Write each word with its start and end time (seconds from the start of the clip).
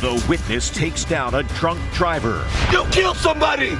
The 0.00 0.24
witness 0.28 0.70
takes 0.70 1.04
down 1.04 1.34
a 1.34 1.42
drunk 1.42 1.80
driver. 1.92 2.46
You 2.70 2.84
killed 2.92 3.16
somebody! 3.16 3.76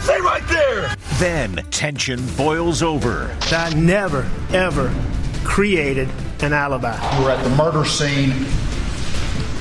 Stay 0.00 0.18
right 0.18 0.42
there! 0.48 0.94
Then 1.18 1.56
tension 1.70 2.26
boils 2.38 2.82
over. 2.82 3.36
I 3.50 3.70
never, 3.74 4.26
ever 4.54 4.90
created 5.44 6.08
an 6.40 6.54
alibi. 6.54 6.96
We're 7.20 7.32
at 7.32 7.44
the 7.44 7.50
murder 7.50 7.84
scene 7.84 8.30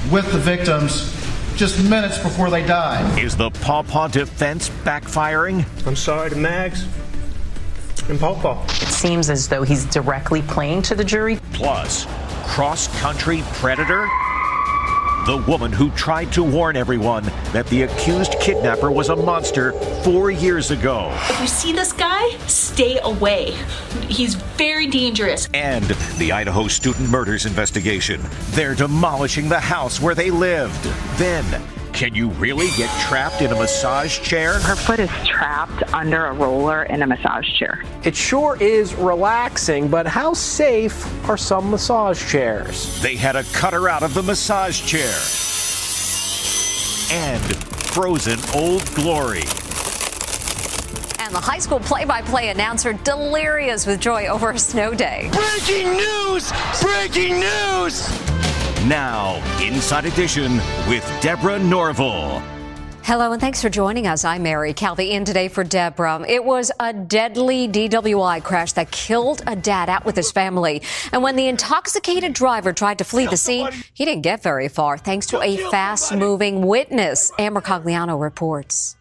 with 0.10 0.32
the 0.32 0.40
victims 0.40 1.14
just 1.58 1.84
minutes 1.90 2.18
before 2.20 2.50
they 2.50 2.66
died. 2.66 3.20
Is 3.20 3.36
the 3.36 3.52
Paw 3.52 3.84
Paw 3.84 4.08
defense 4.08 4.70
backfiring? 4.86 5.66
I'm 5.86 5.98
sorry 5.98 6.30
to 6.30 6.38
Mags 6.38 6.86
and 8.08 8.18
Paw 8.18 8.42
Paw. 8.42 8.64
It 8.64 8.88
seems 8.88 9.30
as 9.30 9.50
though 9.50 9.64
he's 9.64 9.84
directly 9.88 10.42
playing 10.44 10.84
to 10.84 10.96
the 10.96 11.04
jury. 11.04 11.38
Plus, 11.52 12.08
cross 12.46 12.88
country 13.02 13.44
predator? 13.56 14.08
The 15.28 15.38
woman 15.48 15.72
who 15.72 15.92
tried 15.92 16.32
to 16.34 16.42
warn 16.42 16.76
everyone 16.76 17.24
that 17.54 17.68
the 17.68 17.84
accused 17.84 18.40
kidnapper 18.40 18.90
was 18.90 19.10
a 19.10 19.16
monster 19.16 19.72
four 20.04 20.32
years 20.32 20.72
ago. 20.72 21.16
If 21.30 21.42
you 21.42 21.48
see 21.48 21.72
this 21.72 21.94
guy, 21.94 22.28
stay 22.48 23.00
away. 23.04 23.52
He's 24.08 24.34
very 24.34 24.88
dangerous. 24.88 25.48
And 25.54 25.86
the 26.18 26.32
Idaho 26.32 26.68
student 26.68 27.08
murders 27.08 27.46
investigation. 27.46 28.20
They're 28.50 28.74
demolishing 28.74 29.48
the 29.48 29.60
house 29.60 30.02
where 30.02 30.16
they 30.16 30.32
lived. 30.32 30.84
Then, 31.20 31.46
can 31.94 32.16
you 32.16 32.30
really 32.30 32.70
get 32.78 32.90
trapped 33.02 33.42
in 33.42 33.52
a 33.52 33.56
massage 33.56 34.20
chair? 34.20 34.54
Her 34.60 34.76
foot 34.76 35.00
is 35.00 35.10
trapped 35.28 35.84
under 35.94 36.26
a 36.26 36.34
roller 36.34 36.84
in 36.84 37.02
a 37.02 37.08
massage 37.08 37.48
chair. 37.58 37.84
It 38.04 38.16
sure 38.16 38.58
is 38.62 38.96
relaxing, 38.96 39.88
but 39.88 40.08
how 40.08 40.34
safe 40.34 41.06
are 41.30 41.38
some 41.38 41.70
massage 41.70 42.32
chairs? 42.32 43.02
They 43.02 43.16
had 43.16 43.34
to 43.34 43.44
cut 43.54 43.74
her 43.74 43.88
out 43.88 44.04
of 44.04 44.14
the 44.14 44.24
massage 44.24 44.82
chair. 44.82 45.14
And 47.14 47.44
frozen 47.92 48.40
old 48.56 48.86
glory. 48.96 49.44
And 51.20 51.36
the 51.36 51.42
high 51.42 51.60
school 51.60 51.80
play 51.80 52.06
by 52.06 52.22
play 52.22 52.50
announcer 52.50 52.94
delirious 52.94 53.86
with 53.86 54.00
joy 54.00 54.28
over 54.28 54.52
a 54.52 54.60
snow 54.60 54.94
day. 54.94 55.30
Breaking 55.32 55.92
news! 55.94 56.52
Breaking 56.82 57.40
news! 57.40 58.51
Now, 58.88 59.36
Inside 59.62 60.06
Edition 60.06 60.58
with 60.90 61.06
Deborah 61.22 61.60
Norville. 61.60 62.40
Hello 63.04 63.32
and 63.32 63.40
thanks 63.40 63.62
for 63.62 63.70
joining 63.70 64.08
us. 64.08 64.26
I'm 64.26 64.42
Mary 64.42 64.74
Calvi 64.74 65.12
in 65.12 65.24
today 65.24 65.50
for 65.50 65.64
Deborah. 65.64 66.26
It 66.28 66.44
was 66.44 66.72
a 66.80 66.92
deadly 66.92 67.68
DWI 67.68 68.44
crash 68.44 68.72
that 68.72 68.90
killed 68.90 69.44
a 69.46 69.56
dad 69.56 69.88
out 69.88 70.04
with 70.04 70.16
his 70.16 70.32
family. 70.32 70.82
And 71.12 71.22
when 71.22 71.36
the 71.36 71.48
intoxicated 71.48 72.34
driver 72.34 72.74
tried 72.74 72.98
to 72.98 73.04
flee 73.04 73.28
the 73.28 73.38
scene, 73.38 73.70
he 73.94 74.04
didn't 74.04 74.24
get 74.24 74.42
very 74.42 74.68
far 74.68 74.98
thanks 74.98 75.28
to 75.28 75.40
a 75.42 75.58
fast 75.70 76.16
moving 76.16 76.66
witness. 76.66 77.32
Amber 77.38 77.62
Cogliano 77.62 78.20
reports. 78.20 78.96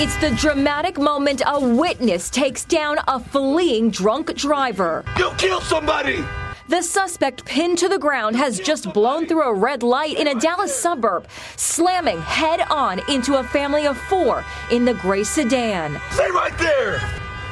It's 0.00 0.16
the 0.18 0.36
dramatic 0.36 0.98
moment 0.98 1.40
a 1.46 1.58
witness 1.58 2.28
takes 2.28 2.66
down 2.66 2.98
a 3.08 3.18
fleeing 3.18 3.90
drunk 3.90 4.34
driver. 4.36 5.02
You 5.16 5.30
killed 5.38 5.62
somebody! 5.62 6.22
The 6.68 6.82
suspect 6.82 7.46
pinned 7.46 7.78
to 7.78 7.88
the 7.88 7.98
ground 7.98 8.36
has 8.36 8.60
just 8.60 8.92
blown 8.92 9.26
through 9.26 9.42
a 9.42 9.54
red 9.54 9.82
light 9.82 10.18
in 10.18 10.26
a 10.28 10.34
Dallas 10.34 10.78
suburb, 10.78 11.26
slamming 11.56 12.20
head 12.20 12.60
on 12.70 13.00
into 13.08 13.36
a 13.36 13.44
family 13.44 13.86
of 13.86 13.96
four 13.96 14.44
in 14.70 14.84
the 14.84 14.92
gray 14.92 15.24
sedan. 15.24 15.98
Stay 16.10 16.30
right 16.30 16.56
there! 16.58 17.00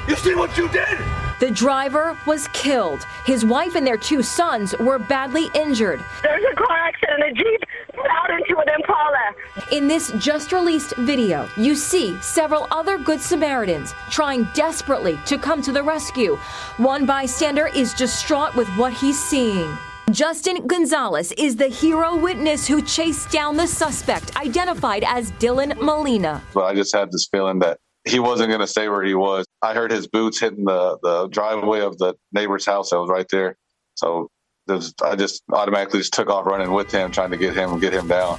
You 0.06 0.16
see 0.16 0.34
what 0.34 0.54
you 0.58 0.68
did? 0.68 1.25
The 1.38 1.50
driver 1.50 2.16
was 2.26 2.48
killed. 2.48 3.04
His 3.26 3.44
wife 3.44 3.74
and 3.74 3.86
their 3.86 3.98
two 3.98 4.22
sons 4.22 4.74
were 4.78 4.98
badly 4.98 5.48
injured. 5.54 6.02
There's 6.22 6.44
a 6.50 6.54
car 6.54 6.76
accident. 6.76 7.22
A 7.22 7.32
Jeep 7.32 7.60
plowed 7.92 8.30
into 8.38 8.58
an 8.58 8.68
Impala. 8.74 9.34
In 9.72 9.88
this 9.88 10.12
just 10.18 10.52
released 10.52 10.94
video, 10.96 11.48
you 11.56 11.74
see 11.74 12.16
several 12.20 12.66
other 12.70 12.98
Good 12.98 13.20
Samaritans 13.20 13.94
trying 14.10 14.46
desperately 14.54 15.18
to 15.26 15.38
come 15.38 15.60
to 15.62 15.72
the 15.72 15.82
rescue. 15.82 16.36
One 16.76 17.04
bystander 17.04 17.66
is 17.68 17.92
distraught 17.94 18.54
with 18.54 18.68
what 18.76 18.92
he's 18.92 19.22
seeing. 19.22 19.76
Justin 20.12 20.66
Gonzalez 20.66 21.32
is 21.32 21.56
the 21.56 21.66
hero 21.66 22.16
witness 22.16 22.66
who 22.66 22.80
chased 22.80 23.30
down 23.30 23.56
the 23.56 23.66
suspect, 23.66 24.36
identified 24.36 25.04
as 25.04 25.32
Dylan 25.32 25.76
Molina. 25.80 26.42
But 26.54 26.64
I 26.64 26.74
just 26.74 26.94
had 26.94 27.10
this 27.10 27.28
feeling 27.30 27.58
that 27.58 27.78
he 28.06 28.20
wasn't 28.20 28.48
going 28.48 28.60
to 28.60 28.66
stay 28.66 28.88
where 28.88 29.02
he 29.02 29.14
was. 29.14 29.44
I 29.62 29.74
heard 29.74 29.90
his 29.90 30.06
boots 30.06 30.38
hitting 30.38 30.64
the, 30.64 30.96
the 31.02 31.28
driveway 31.28 31.80
of 31.80 31.98
the 31.98 32.14
neighbor's 32.32 32.64
house 32.64 32.90
that 32.90 33.00
was 33.00 33.10
right 33.10 33.26
there. 33.30 33.56
So 33.96 34.28
was, 34.68 34.94
I 35.02 35.16
just 35.16 35.42
automatically 35.52 36.00
just 36.00 36.14
took 36.14 36.28
off 36.28 36.46
running 36.46 36.72
with 36.72 36.90
him, 36.90 37.10
trying 37.10 37.30
to 37.32 37.36
get 37.36 37.54
him 37.54 37.78
get 37.80 37.92
him 37.92 38.08
down. 38.08 38.38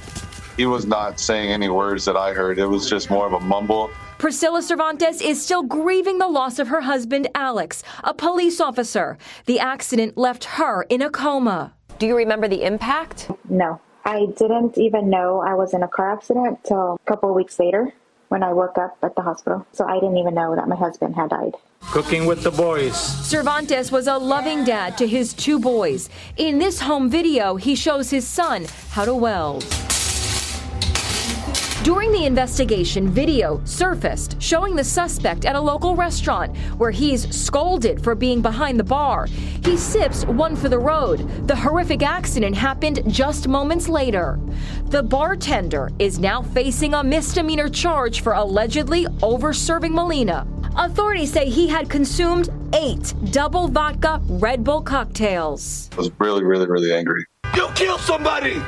He 0.56 0.66
was 0.66 0.86
not 0.86 1.20
saying 1.20 1.50
any 1.50 1.68
words 1.68 2.04
that 2.06 2.16
I 2.16 2.32
heard. 2.32 2.58
It 2.58 2.66
was 2.66 2.88
just 2.88 3.10
more 3.10 3.26
of 3.26 3.32
a 3.32 3.40
mumble. 3.40 3.90
Priscilla 4.18 4.62
Cervantes 4.62 5.20
is 5.20 5.40
still 5.40 5.62
grieving 5.62 6.18
the 6.18 6.26
loss 6.26 6.58
of 6.58 6.68
her 6.68 6.80
husband, 6.80 7.28
Alex, 7.34 7.84
a 8.02 8.12
police 8.12 8.60
officer. 8.60 9.16
The 9.46 9.60
accident 9.60 10.18
left 10.18 10.44
her 10.44 10.82
in 10.84 11.02
a 11.02 11.10
coma. 11.10 11.74
Do 12.00 12.06
you 12.06 12.16
remember 12.16 12.48
the 12.48 12.64
impact? 12.64 13.30
No. 13.48 13.80
I 14.04 14.26
didn't 14.36 14.78
even 14.78 15.10
know 15.10 15.40
I 15.40 15.54
was 15.54 15.74
in 15.74 15.82
a 15.82 15.88
car 15.88 16.12
accident 16.12 16.64
till 16.64 16.94
a 16.94 17.08
couple 17.08 17.28
of 17.28 17.36
weeks 17.36 17.58
later 17.60 17.92
when 18.28 18.42
I 18.42 18.52
woke 18.52 18.78
up 18.78 18.96
at 19.02 19.14
the 19.14 19.22
hospital. 19.22 19.66
So 19.72 19.86
I 19.86 19.94
didn't 19.94 20.16
even 20.18 20.34
know 20.34 20.54
that 20.54 20.68
my 20.68 20.76
husband 20.76 21.14
had 21.14 21.30
died. 21.30 21.54
Cooking 21.80 22.26
with 22.26 22.42
the 22.42 22.50
boys. 22.50 22.96
Cervantes 22.96 23.90
was 23.90 24.06
a 24.06 24.18
loving 24.18 24.64
dad 24.64 24.98
to 24.98 25.06
his 25.06 25.32
two 25.32 25.58
boys. 25.58 26.10
In 26.36 26.58
this 26.58 26.80
home 26.80 27.08
video, 27.08 27.56
he 27.56 27.74
shows 27.74 28.10
his 28.10 28.26
son 28.26 28.66
how 28.90 29.04
to 29.04 29.14
weld. 29.14 29.64
During 31.84 32.10
the 32.10 32.24
investigation, 32.24 33.08
video 33.08 33.60
surfaced 33.64 34.42
showing 34.42 34.74
the 34.74 34.82
suspect 34.82 35.44
at 35.44 35.54
a 35.54 35.60
local 35.60 35.94
restaurant 35.94 36.56
where 36.76 36.90
he's 36.90 37.32
scolded 37.34 38.02
for 38.02 38.16
being 38.16 38.42
behind 38.42 38.80
the 38.80 38.84
bar. 38.84 39.26
He 39.64 39.76
sips 39.76 40.26
one 40.26 40.56
for 40.56 40.68
the 40.68 40.78
road. 40.78 41.20
The 41.46 41.54
horrific 41.54 42.02
accident 42.02 42.56
happened 42.56 43.04
just 43.06 43.46
moments 43.46 43.88
later. 43.88 44.40
The 44.86 45.04
bartender 45.04 45.90
is 46.00 46.18
now 46.18 46.42
facing 46.42 46.94
a 46.94 47.04
misdemeanor 47.04 47.68
charge 47.68 48.22
for 48.22 48.32
allegedly 48.32 49.06
over 49.22 49.52
serving 49.52 49.94
Molina. 49.94 50.48
Authorities 50.76 51.32
say 51.32 51.48
he 51.48 51.68
had 51.68 51.88
consumed 51.88 52.50
eight 52.74 53.14
double 53.30 53.68
vodka 53.68 54.20
Red 54.28 54.64
Bull 54.64 54.82
cocktails. 54.82 55.88
I 55.92 55.96
was 55.98 56.10
really, 56.18 56.42
really, 56.42 56.66
really 56.66 56.92
angry. 56.92 57.24
You 57.54 57.68
killed 57.76 58.00
somebody! 58.00 58.60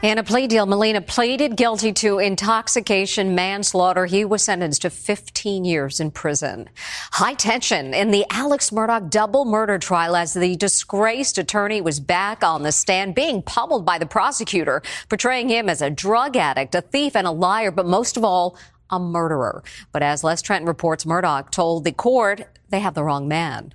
In 0.00 0.18
a 0.18 0.22
plea 0.22 0.46
deal, 0.46 0.64
Molina 0.64 1.00
pleaded 1.00 1.56
guilty 1.56 1.92
to 1.94 2.20
intoxication 2.20 3.34
manslaughter. 3.34 4.06
He 4.06 4.24
was 4.24 4.44
sentenced 4.44 4.82
to 4.82 4.90
15 4.90 5.64
years 5.64 5.98
in 5.98 6.12
prison. 6.12 6.70
High 7.10 7.34
tension 7.34 7.92
in 7.92 8.12
the 8.12 8.24
Alex 8.30 8.70
Murdaugh 8.70 9.10
double 9.10 9.44
murder 9.44 9.76
trial 9.76 10.14
as 10.14 10.34
the 10.34 10.54
disgraced 10.54 11.36
attorney 11.36 11.80
was 11.80 11.98
back 11.98 12.44
on 12.44 12.62
the 12.62 12.70
stand 12.70 13.16
being 13.16 13.42
pummeled 13.42 13.84
by 13.84 13.98
the 13.98 14.06
prosecutor, 14.06 14.82
portraying 15.08 15.48
him 15.48 15.68
as 15.68 15.82
a 15.82 15.90
drug 15.90 16.36
addict, 16.36 16.76
a 16.76 16.80
thief, 16.80 17.16
and 17.16 17.26
a 17.26 17.32
liar, 17.32 17.72
but 17.72 17.84
most 17.84 18.16
of 18.16 18.22
all, 18.22 18.56
a 18.90 19.00
murderer. 19.00 19.64
But 19.90 20.04
as 20.04 20.22
Les 20.22 20.40
Trenton 20.40 20.68
reports, 20.68 21.06
Murdaugh 21.06 21.50
told 21.50 21.82
the 21.82 21.90
court 21.90 22.42
they 22.68 22.78
have 22.78 22.94
the 22.94 23.02
wrong 23.02 23.26
man. 23.26 23.74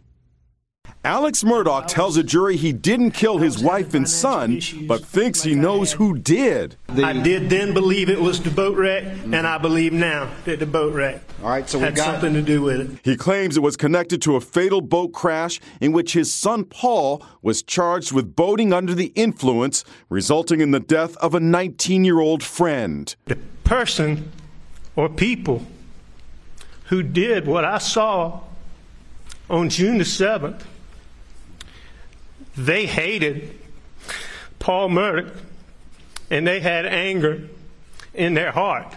Alex 1.06 1.44
Murdaugh 1.44 1.86
tells 1.86 2.16
a 2.16 2.24
jury 2.24 2.56
he 2.56 2.72
didn't 2.72 3.12
kill 3.12 3.38
his 3.38 3.62
wife 3.62 3.94
and 3.94 4.10
son, 4.10 4.62
but 4.88 5.04
thinks 5.04 5.44
he 5.44 5.54
knows 5.54 5.92
who 5.92 6.18
did. 6.18 6.78
I 6.88 7.12
did 7.12 7.50
then 7.50 7.74
believe 7.74 8.10
it 8.10 8.22
was 8.22 8.42
the 8.42 8.50
boat 8.50 8.78
wreck, 8.78 9.04
and 9.04 9.46
I 9.46 9.58
believe 9.58 9.92
now 9.92 10.30
that 10.46 10.60
the 10.60 10.66
boat 10.66 10.94
wreck 10.94 11.22
All 11.44 11.50
right, 11.50 11.70
so 11.70 11.78
we 11.78 11.84
had 11.84 11.96
got 11.96 12.06
something 12.06 12.34
to 12.34 12.42
do 12.42 12.62
with 12.62 12.80
it. 12.80 13.00
He 13.04 13.18
claims 13.18 13.58
it 13.58 13.60
was 13.60 13.76
connected 13.76 14.22
to 14.22 14.38
a 14.38 14.42
fatal 14.42 14.80
boat 14.80 15.12
crash 15.12 15.60
in 15.82 15.92
which 15.92 16.14
his 16.14 16.34
son 16.34 16.64
Paul 16.64 17.22
was 17.42 17.62
charged 17.62 18.14
with 18.14 18.34
boating 18.34 18.72
under 18.72 18.96
the 18.96 19.08
influence, 19.08 19.84
resulting 20.08 20.62
in 20.62 20.72
the 20.72 20.80
death 20.80 21.18
of 21.18 21.36
a 21.36 21.40
19 21.42 22.06
year 22.06 22.22
old 22.22 22.42
friend. 22.42 23.14
The 23.26 23.36
person 23.66 24.32
or 24.96 25.10
people 25.10 25.66
who 26.86 27.04
did 27.04 27.46
what 27.46 27.66
I 27.66 27.80
saw 27.80 28.40
on 29.50 29.70
June 29.70 29.98
the 29.98 30.06
7th, 30.06 30.62
they 32.56 32.86
hated 32.86 33.58
Paul 34.60 34.90
Murdaugh 34.90 35.36
and 36.30 36.48
they 36.48 36.60
had 36.60 36.86
anger 36.86 37.42
in 38.14 38.34
their 38.34 38.52
heart. 38.52 38.96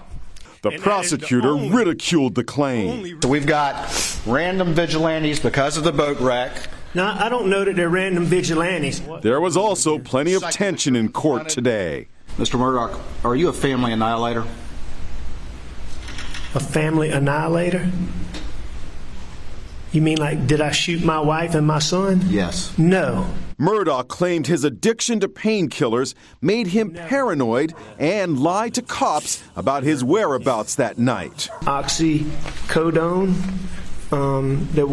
The 0.62 0.78
prosecutor 0.78 1.54
ridiculed 1.54 2.34
the 2.34 2.44
claim. 2.44 3.20
So 3.22 3.28
we've 3.28 3.46
got 3.46 4.20
random 4.26 4.74
vigilantes 4.74 5.38
because 5.38 5.76
of 5.76 5.84
the 5.84 5.92
boat 5.92 6.18
wreck. 6.18 6.52
Now, 6.94 7.16
I 7.22 7.28
don't 7.28 7.48
know 7.48 7.64
that 7.64 7.76
they're 7.76 7.90
random 7.90 8.24
vigilantes. 8.24 9.02
There 9.22 9.40
was 9.40 9.56
also 9.56 9.98
plenty 9.98 10.32
of 10.32 10.42
tension 10.50 10.96
in 10.96 11.10
court 11.10 11.48
today. 11.48 12.08
Mr. 12.38 12.58
Murdaugh, 12.58 12.98
are 13.24 13.36
you 13.36 13.48
a 13.48 13.52
family 13.52 13.92
annihilator? 13.92 14.44
A 16.54 16.60
family 16.60 17.10
annihilator? 17.10 17.90
You 19.92 20.00
mean 20.00 20.18
like, 20.18 20.46
did 20.46 20.60
I 20.60 20.72
shoot 20.72 21.04
my 21.04 21.20
wife 21.20 21.54
and 21.54 21.66
my 21.66 21.78
son? 21.78 22.22
Yes. 22.26 22.76
No. 22.78 23.30
Murdaugh 23.58 24.06
claimed 24.06 24.46
his 24.46 24.64
addiction 24.64 25.20
to 25.20 25.28
painkillers 25.28 26.14
made 26.42 26.68
him 26.68 26.90
paranoid 26.90 27.74
and 27.98 28.38
lied 28.38 28.74
to 28.74 28.82
cops 28.82 29.42
about 29.56 29.82
his 29.82 30.04
whereabouts 30.04 30.74
that 30.74 30.98
night. 30.98 31.48
Oxycodone, 31.62 33.34
um, 34.12 34.68
that 34.72 34.86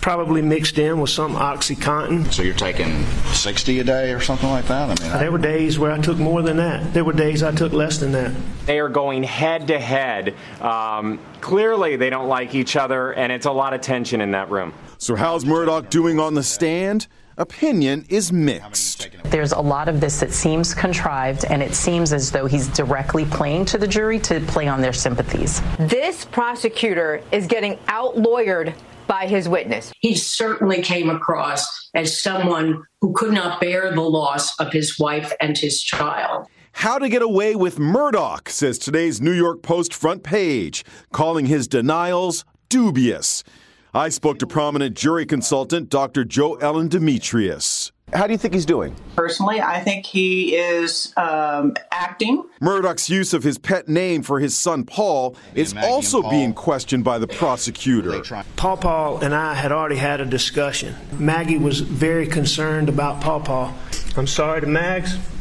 probably 0.00 0.40
mixed 0.42 0.78
in 0.78 1.00
with 1.00 1.10
some 1.10 1.34
Oxycontin. 1.34 2.32
So 2.32 2.42
you're 2.42 2.54
taking 2.54 3.04
60 3.32 3.80
a 3.80 3.84
day 3.84 4.12
or 4.12 4.20
something 4.20 4.48
like 4.48 4.66
that? 4.66 5.00
I 5.00 5.08
mean, 5.08 5.18
There 5.18 5.30
were 5.30 5.38
days 5.38 5.78
where 5.78 5.92
I 5.92 5.98
took 5.98 6.18
more 6.18 6.42
than 6.42 6.56
that. 6.56 6.92
There 6.94 7.04
were 7.04 7.12
days 7.12 7.42
I 7.42 7.52
took 7.52 7.72
less 7.72 7.98
than 7.98 8.12
that. 8.12 8.32
They 8.66 8.80
are 8.80 8.88
going 8.88 9.22
head 9.22 9.68
to 9.68 9.78
head. 9.78 10.34
Um, 10.60 11.20
clearly, 11.40 11.96
they 11.96 12.10
don't 12.10 12.28
like 12.28 12.54
each 12.54 12.76
other, 12.76 13.12
and 13.12 13.30
it's 13.30 13.46
a 13.46 13.52
lot 13.52 13.74
of 13.74 13.82
tension 13.82 14.20
in 14.20 14.30
that 14.32 14.50
room. 14.50 14.72
So, 14.98 15.16
how's 15.16 15.44
Murdaugh 15.44 15.88
doing 15.90 16.18
on 16.18 16.34
the 16.34 16.42
stand? 16.42 17.06
Opinion 17.38 18.04
is 18.08 18.32
mixed. 18.32 19.08
There's 19.24 19.52
a 19.52 19.60
lot 19.60 19.88
of 19.88 20.00
this 20.00 20.20
that 20.20 20.32
seems 20.32 20.74
contrived, 20.74 21.44
and 21.44 21.62
it 21.62 21.74
seems 21.74 22.12
as 22.12 22.30
though 22.30 22.46
he's 22.46 22.68
directly 22.68 23.24
playing 23.24 23.64
to 23.66 23.78
the 23.78 23.86
jury 23.86 24.18
to 24.20 24.40
play 24.40 24.68
on 24.68 24.80
their 24.80 24.92
sympathies. 24.92 25.62
This 25.78 26.24
prosecutor 26.24 27.22
is 27.32 27.46
getting 27.46 27.78
out 27.88 28.16
lawyered 28.16 28.74
by 29.06 29.26
his 29.26 29.48
witness. 29.48 29.92
He 30.00 30.14
certainly 30.14 30.82
came 30.82 31.08
across 31.08 31.90
as 31.94 32.20
someone 32.20 32.82
who 33.00 33.12
could 33.12 33.32
not 33.32 33.60
bear 33.60 33.92
the 33.92 34.00
loss 34.00 34.58
of 34.60 34.72
his 34.72 34.98
wife 34.98 35.32
and 35.40 35.56
his 35.56 35.82
child. 35.82 36.46
How 36.72 36.98
to 36.98 37.08
get 37.08 37.22
away 37.22 37.56
with 37.56 37.78
Murdaugh, 37.78 38.48
says 38.48 38.78
today's 38.78 39.20
New 39.20 39.32
York 39.32 39.62
Post 39.62 39.92
front 39.92 40.22
page, 40.22 40.84
calling 41.12 41.46
his 41.46 41.66
denials 41.66 42.44
dubious. 42.68 43.42
I 43.92 44.08
spoke 44.08 44.38
to 44.38 44.46
prominent 44.46 44.96
jury 44.96 45.26
consultant 45.26 45.90
Dr. 45.90 46.24
Jo-Ellan 46.24 46.88
Dimitrius. 46.88 47.90
How 48.12 48.26
do 48.26 48.32
you 48.32 48.38
think 48.38 48.54
he's 48.54 48.66
doing? 48.66 48.94
Personally, 49.16 49.60
I 49.60 49.80
think 49.80 50.06
he 50.06 50.54
is 50.54 51.12
um, 51.16 51.74
acting. 51.90 52.44
Murdaugh's 52.60 53.08
use 53.08 53.32
of 53.34 53.42
his 53.42 53.58
pet 53.58 53.88
name 53.88 54.22
for 54.22 54.40
his 54.40 54.56
son 54.56 54.84
Paul 54.84 55.36
is 55.54 55.74
also 55.76 56.28
being 56.28 56.52
questioned 56.52 57.04
by 57.04 57.18
the 57.18 57.28
prosecutor. 57.28 58.22
Paw 58.56 58.76
Paw 58.76 59.18
and 59.18 59.34
I 59.34 59.54
had 59.54 59.70
already 59.72 59.96
had 59.96 60.20
a 60.20 60.24
discussion. 60.24 60.94
Maggie 61.18 61.58
was 61.58 61.80
very 61.80 62.26
concerned 62.26 62.88
about 62.88 63.20
Paw 63.20 63.40
Paw. 63.40 63.74
I'm 64.16 64.26
sorry 64.26 64.60
to 64.60 64.66
Mags 64.66 65.14
and 65.14 65.22
Paw 65.22 65.24
Paw. 65.24 65.39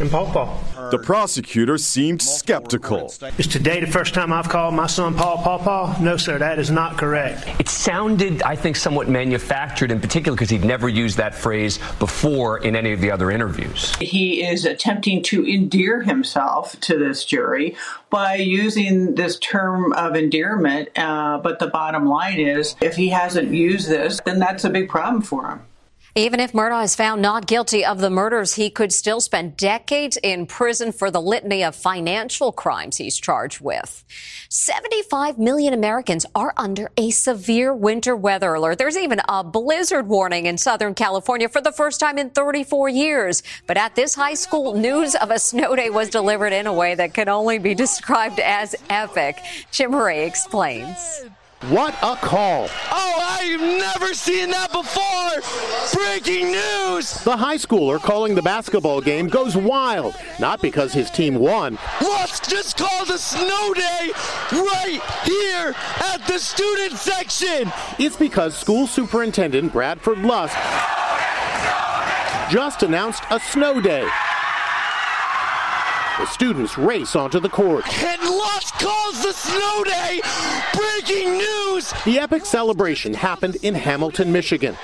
The 0.00 1.00
prosecutor 1.04 1.76
seemed 1.76 2.22
skeptical. 2.22 3.12
Is 3.36 3.46
today 3.46 3.80
the 3.80 3.86
first 3.86 4.14
time 4.14 4.32
I've 4.32 4.48
called 4.48 4.74
my 4.74 4.86
son 4.86 5.14
Paul 5.14 5.36
Paul 5.38 5.58
Paul? 5.58 5.94
No, 6.00 6.16
sir, 6.16 6.38
that 6.38 6.58
is 6.58 6.70
not 6.70 6.96
correct. 6.96 7.46
It 7.60 7.68
sounded, 7.68 8.42
I 8.42 8.56
think, 8.56 8.76
somewhat 8.76 9.10
manufactured, 9.10 9.90
in 9.90 10.00
particular 10.00 10.34
because 10.34 10.48
he'd 10.48 10.64
never 10.64 10.88
used 10.88 11.18
that 11.18 11.34
phrase 11.34 11.78
before 11.98 12.58
in 12.64 12.76
any 12.76 12.92
of 12.92 13.00
the 13.02 13.10
other 13.10 13.30
interviews. 13.30 13.94
He 13.96 14.42
is 14.42 14.64
attempting 14.64 15.22
to 15.24 15.46
endear 15.46 16.02
himself 16.02 16.80
to 16.80 16.98
this 16.98 17.24
jury 17.26 17.76
by 18.08 18.36
using 18.36 19.14
this 19.16 19.38
term 19.38 19.92
of 19.92 20.16
endearment. 20.16 20.88
Uh, 20.96 21.38
but 21.38 21.58
the 21.58 21.66
bottom 21.66 22.06
line 22.06 22.40
is, 22.40 22.74
if 22.80 22.96
he 22.96 23.10
hasn't 23.10 23.52
used 23.52 23.88
this, 23.88 24.20
then 24.24 24.38
that's 24.38 24.64
a 24.64 24.70
big 24.70 24.88
problem 24.88 25.20
for 25.22 25.50
him. 25.50 25.60
Even 26.16 26.40
if 26.40 26.52
Murdaugh 26.52 26.82
is 26.82 26.96
found 26.96 27.22
not 27.22 27.46
guilty 27.46 27.84
of 27.84 28.00
the 28.00 28.10
murders, 28.10 28.54
he 28.54 28.68
could 28.68 28.92
still 28.92 29.20
spend 29.20 29.56
decades 29.56 30.18
in 30.20 30.44
prison 30.44 30.90
for 30.90 31.08
the 31.08 31.22
litany 31.22 31.62
of 31.62 31.76
financial 31.76 32.50
crimes 32.50 32.96
he's 32.96 33.16
charged 33.16 33.60
with. 33.60 34.04
75 34.48 35.38
million 35.38 35.72
Americans 35.72 36.26
are 36.34 36.52
under 36.56 36.90
a 36.96 37.10
severe 37.10 37.72
winter 37.72 38.16
weather 38.16 38.54
alert. 38.54 38.78
There's 38.78 38.96
even 38.96 39.20
a 39.28 39.44
blizzard 39.44 40.08
warning 40.08 40.46
in 40.46 40.58
Southern 40.58 40.94
California 40.94 41.48
for 41.48 41.60
the 41.60 41.70
first 41.70 42.00
time 42.00 42.18
in 42.18 42.30
34 42.30 42.88
years. 42.88 43.44
But 43.68 43.76
at 43.76 43.94
this 43.94 44.16
high 44.16 44.34
school, 44.34 44.74
news 44.74 45.14
of 45.14 45.30
a 45.30 45.38
snow 45.38 45.76
day 45.76 45.90
was 45.90 46.10
delivered 46.10 46.52
in 46.52 46.66
a 46.66 46.72
way 46.72 46.96
that 46.96 47.14
can 47.14 47.28
only 47.28 47.60
be 47.60 47.76
described 47.76 48.40
as 48.40 48.74
epic. 48.88 49.38
Jim 49.70 49.94
Ray 49.94 50.26
explains. 50.26 51.22
What 51.68 51.94
a 52.02 52.16
call. 52.16 52.68
Oh, 52.90 53.38
I've 53.38 53.60
never 53.60 54.14
seen 54.14 54.48
that 54.50 54.72
before! 54.72 56.00
Breaking 56.02 56.52
news! 56.52 57.22
The 57.22 57.36
high 57.36 57.56
schooler 57.56 58.00
calling 58.00 58.34
the 58.34 58.40
basketball 58.40 59.02
game 59.02 59.28
goes 59.28 59.58
wild, 59.58 60.14
not 60.38 60.62
because 60.62 60.94
his 60.94 61.10
team 61.10 61.34
won. 61.34 61.78
Lusk 62.00 62.48
just 62.48 62.78
called 62.78 63.10
a 63.10 63.18
snow 63.18 63.74
day 63.74 64.10
right 64.52 65.00
here 65.24 65.74
at 66.00 66.26
the 66.26 66.38
student 66.38 66.92
section! 66.98 67.70
It's 67.98 68.16
because 68.16 68.56
school 68.56 68.86
superintendent 68.86 69.70
Bradford 69.70 70.20
Lusk 70.20 70.56
just 72.50 72.82
announced 72.82 73.22
a 73.30 73.38
snow 73.38 73.82
day. 73.82 74.08
The 76.20 76.26
students 76.26 76.76
race 76.76 77.16
onto 77.16 77.40
the 77.40 77.48
court. 77.48 77.86
And 78.04 78.20
Lusk 78.20 78.74
calls 78.74 79.22
the 79.22 79.32
snow 79.32 79.84
day 79.84 80.20
breaking 80.74 81.38
news! 81.38 81.94
The 82.04 82.18
epic 82.18 82.44
celebration 82.44 83.14
happened 83.14 83.56
in 83.62 83.74
Hamilton, 83.74 84.30
Michigan. 84.30 84.76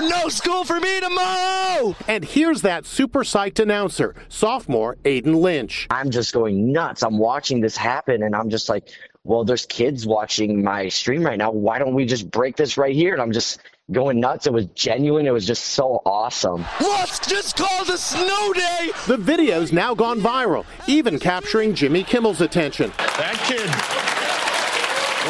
Woo! 0.00 0.08
No 0.08 0.28
school 0.28 0.64
for 0.64 0.80
me 0.80 1.00
tomorrow! 1.00 1.94
And 2.08 2.24
here's 2.24 2.62
that 2.62 2.86
super 2.86 3.20
psyched 3.20 3.60
announcer, 3.60 4.16
sophomore 4.28 4.96
Aiden 5.04 5.40
Lynch. 5.40 5.86
I'm 5.90 6.10
just 6.10 6.34
going 6.34 6.72
nuts. 6.72 7.04
I'm 7.04 7.18
watching 7.18 7.60
this 7.60 7.76
happen 7.76 8.24
and 8.24 8.34
I'm 8.34 8.50
just 8.50 8.68
like, 8.68 8.88
well, 9.22 9.44
there's 9.44 9.66
kids 9.66 10.08
watching 10.08 10.64
my 10.64 10.88
stream 10.88 11.22
right 11.24 11.38
now. 11.38 11.52
Why 11.52 11.78
don't 11.78 11.94
we 11.94 12.04
just 12.04 12.28
break 12.32 12.56
this 12.56 12.76
right 12.76 12.96
here? 12.96 13.12
And 13.12 13.22
I'm 13.22 13.30
just 13.30 13.60
going 13.90 14.20
nuts. 14.20 14.46
It 14.46 14.52
was 14.52 14.66
genuine. 14.66 15.26
It 15.26 15.32
was 15.32 15.46
just 15.46 15.64
so 15.64 16.02
awesome. 16.06 16.64
Lusk 16.80 17.28
just 17.28 17.56
called 17.56 17.88
a 17.88 17.98
snow 17.98 18.52
day! 18.52 18.90
The 19.06 19.16
video's 19.16 19.72
now 19.72 19.94
gone 19.94 20.20
viral, 20.20 20.64
even 20.86 21.18
capturing 21.18 21.74
Jimmy 21.74 22.04
Kimmel's 22.04 22.40
attention. 22.40 22.92
That 22.98 23.34
kid 23.46 23.68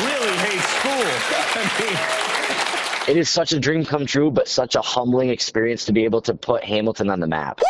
really 0.04 0.37
hates 0.38 0.68
school. 0.68 0.92
I 1.54 3.04
mean, 3.09 3.16
It 3.16 3.21
is 3.21 3.28
such 3.30 3.52
a 3.52 3.61
dream 3.61 3.85
come 3.85 4.06
true, 4.06 4.30
but 4.30 4.49
such 4.49 4.75
a 4.75 4.80
humbling 4.82 5.30
experience 5.30 5.85
to 5.87 5.92
be 5.92 6.04
able 6.04 6.21
to 6.23 6.35
put 6.35 6.64
Hamilton 6.64 7.11
on 7.11 7.21
the 7.21 7.26
map. 7.26 7.61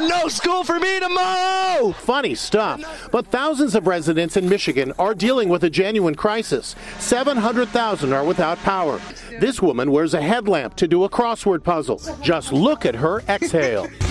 No 0.00 0.28
school 0.28 0.64
for 0.64 0.78
me 0.78 1.00
tomorrow! 1.00 1.92
Funny 1.92 2.34
stuff. 2.34 3.08
But 3.10 3.26
thousands 3.26 3.74
of 3.74 3.86
residents 3.86 4.36
in 4.36 4.48
Michigan 4.48 4.92
are 4.98 5.14
dealing 5.14 5.48
with 5.48 5.64
a 5.64 5.70
genuine 5.70 6.14
crisis. 6.14 6.76
700,000 6.98 8.12
are 8.12 8.24
without 8.24 8.58
power. 8.58 9.00
This 9.40 9.62
woman 9.62 9.90
wears 9.90 10.14
a 10.14 10.20
headlamp 10.20 10.76
to 10.76 10.88
do 10.88 11.04
a 11.04 11.08
crossword 11.08 11.64
puzzle. 11.64 12.00
Just 12.20 12.52
look 12.52 12.84
at 12.84 12.96
her 12.96 13.20
exhale. 13.28 13.88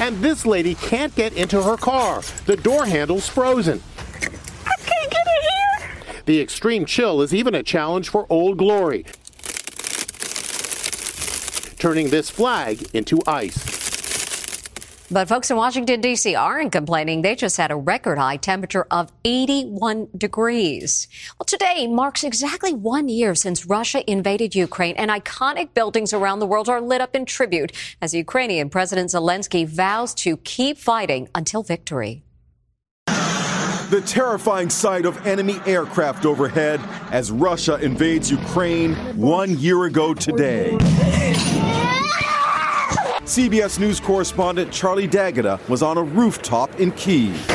and 0.00 0.16
this 0.18 0.46
lady 0.46 0.74
can't 0.74 1.14
get 1.14 1.32
into 1.34 1.62
her 1.62 1.76
car. 1.76 2.22
The 2.46 2.56
door 2.56 2.86
handle's 2.86 3.28
frozen. 3.28 3.82
I 4.16 4.74
can't 4.84 5.10
get 5.10 5.26
in 5.26 5.42
here. 5.42 6.22
The 6.26 6.40
extreme 6.40 6.84
chill 6.84 7.22
is 7.22 7.34
even 7.34 7.54
a 7.54 7.62
challenge 7.62 8.08
for 8.08 8.26
Old 8.28 8.58
Glory, 8.58 9.04
turning 11.78 12.10
this 12.10 12.30
flag 12.30 12.88
into 12.94 13.20
ice. 13.26 13.77
But 15.10 15.26
folks 15.26 15.50
in 15.50 15.56
Washington, 15.56 16.02
D.C. 16.02 16.34
aren't 16.34 16.70
complaining. 16.70 17.22
They 17.22 17.34
just 17.34 17.56
had 17.56 17.70
a 17.70 17.76
record 17.76 18.18
high 18.18 18.36
temperature 18.36 18.86
of 18.90 19.10
81 19.24 20.08
degrees. 20.16 21.08
Well, 21.38 21.46
today 21.46 21.86
marks 21.86 22.24
exactly 22.24 22.74
one 22.74 23.08
year 23.08 23.34
since 23.34 23.64
Russia 23.64 24.08
invaded 24.10 24.54
Ukraine, 24.54 24.96
and 24.96 25.10
iconic 25.10 25.72
buildings 25.72 26.12
around 26.12 26.40
the 26.40 26.46
world 26.46 26.68
are 26.68 26.82
lit 26.82 27.00
up 27.00 27.16
in 27.16 27.24
tribute 27.24 27.72
as 28.02 28.12
Ukrainian 28.12 28.68
President 28.68 29.08
Zelensky 29.08 29.66
vows 29.66 30.12
to 30.16 30.36
keep 30.38 30.76
fighting 30.76 31.28
until 31.34 31.62
victory. 31.62 32.22
The 33.06 34.02
terrifying 34.04 34.68
sight 34.68 35.06
of 35.06 35.26
enemy 35.26 35.56
aircraft 35.64 36.26
overhead 36.26 36.80
as 37.10 37.30
Russia 37.30 37.76
invades 37.76 38.30
Ukraine 38.30 38.92
one 39.16 39.58
year 39.58 39.84
ago 39.84 40.12
today. 40.12 40.76
CBS 43.28 43.78
News 43.78 44.00
correspondent 44.00 44.72
Charlie 44.72 45.06
D'Agata 45.06 45.60
was 45.68 45.82
on 45.82 45.98
a 45.98 46.02
rooftop 46.02 46.80
in 46.80 46.90
Kiev. 46.92 47.46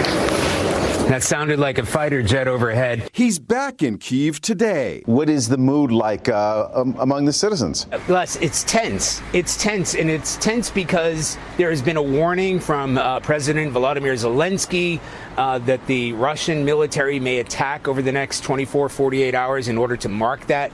That 1.10 1.24
sounded 1.24 1.58
like 1.58 1.80
a 1.80 1.86
fighter 1.86 2.22
jet 2.22 2.48
overhead. 2.48 3.10
He's 3.12 3.40
back 3.40 3.82
in 3.82 3.98
Kiev 3.98 4.40
today. 4.40 5.02
What 5.08 5.30
is 5.30 5.50
the 5.50 5.58
mood 5.58 5.92
like 5.92 6.30
uh, 6.30 6.70
um, 6.76 6.96
among 7.00 7.26
the 7.26 7.34
citizens? 7.34 7.88
Les, 8.08 8.36
it's 8.36 8.64
tense. 8.66 9.20
It's 9.34 9.60
tense, 9.60 9.96
and 9.96 10.12
it's 10.12 10.38
tense 10.38 10.70
because 10.70 11.40
there 11.58 11.72
has 11.72 11.82
been 11.82 11.98
a 11.98 12.04
warning 12.04 12.60
from 12.60 13.00
uh, 13.00 13.20
President 13.22 13.74
Volodymyr 13.74 14.14
Zelensky 14.14 15.00
uh, 15.38 15.58
that 15.58 15.84
the 15.88 16.14
Russian 16.14 16.64
military 16.64 17.20
may 17.20 17.40
attack 17.40 17.88
over 17.88 18.04
the 18.04 18.12
next 18.12 18.44
24, 18.44 18.90
48 18.90 19.34
hours 19.34 19.70
in 19.70 19.80
order 19.80 19.98
to 19.98 20.08
mark 20.08 20.46
that 20.46 20.72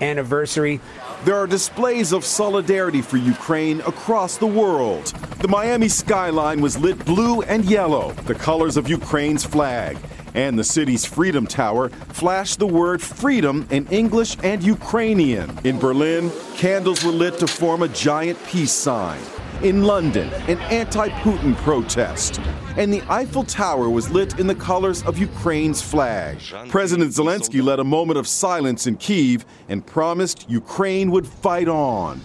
anniversary. 0.00 0.80
There 1.24 1.36
are 1.36 1.46
displays 1.46 2.12
of 2.12 2.24
solidarity 2.24 3.02
for 3.02 3.16
Ukraine 3.16 3.80
across 3.82 4.36
the 4.36 4.46
world. 4.46 5.06
The 5.40 5.48
Miami 5.48 5.88
skyline 5.88 6.60
was 6.60 6.78
lit 6.78 7.04
blue 7.04 7.42
and 7.42 7.64
yellow, 7.64 8.12
the 8.26 8.34
colors 8.34 8.76
of 8.76 8.88
Ukraine's 8.88 9.44
flag. 9.44 9.98
And 10.34 10.58
the 10.58 10.64
city's 10.64 11.04
Freedom 11.04 11.46
Tower 11.46 11.88
flashed 11.88 12.58
the 12.58 12.66
word 12.66 13.02
freedom 13.02 13.66
in 13.70 13.86
English 13.88 14.36
and 14.42 14.62
Ukrainian. 14.62 15.58
In 15.64 15.78
Berlin, 15.78 16.30
candles 16.56 17.04
were 17.04 17.10
lit 17.10 17.38
to 17.40 17.46
form 17.46 17.82
a 17.82 17.88
giant 17.88 18.38
peace 18.46 18.72
sign. 18.72 19.20
In 19.62 19.84
London, 19.84 20.32
an 20.48 20.58
anti 20.70 21.10
Putin 21.20 21.54
protest. 21.56 22.40
And 22.78 22.90
the 22.90 23.02
Eiffel 23.10 23.44
Tower 23.44 23.90
was 23.90 24.08
lit 24.10 24.40
in 24.40 24.46
the 24.46 24.54
colors 24.54 25.02
of 25.02 25.18
Ukraine's 25.18 25.82
flag. 25.82 26.38
President 26.70 27.10
Zelensky 27.10 27.62
led 27.62 27.78
a 27.78 27.84
moment 27.84 28.18
of 28.18 28.26
silence 28.26 28.86
in 28.86 28.96
Kiev 28.96 29.44
and 29.68 29.84
promised 29.84 30.48
Ukraine 30.48 31.10
would 31.10 31.26
fight 31.26 31.68
on. 31.68 32.22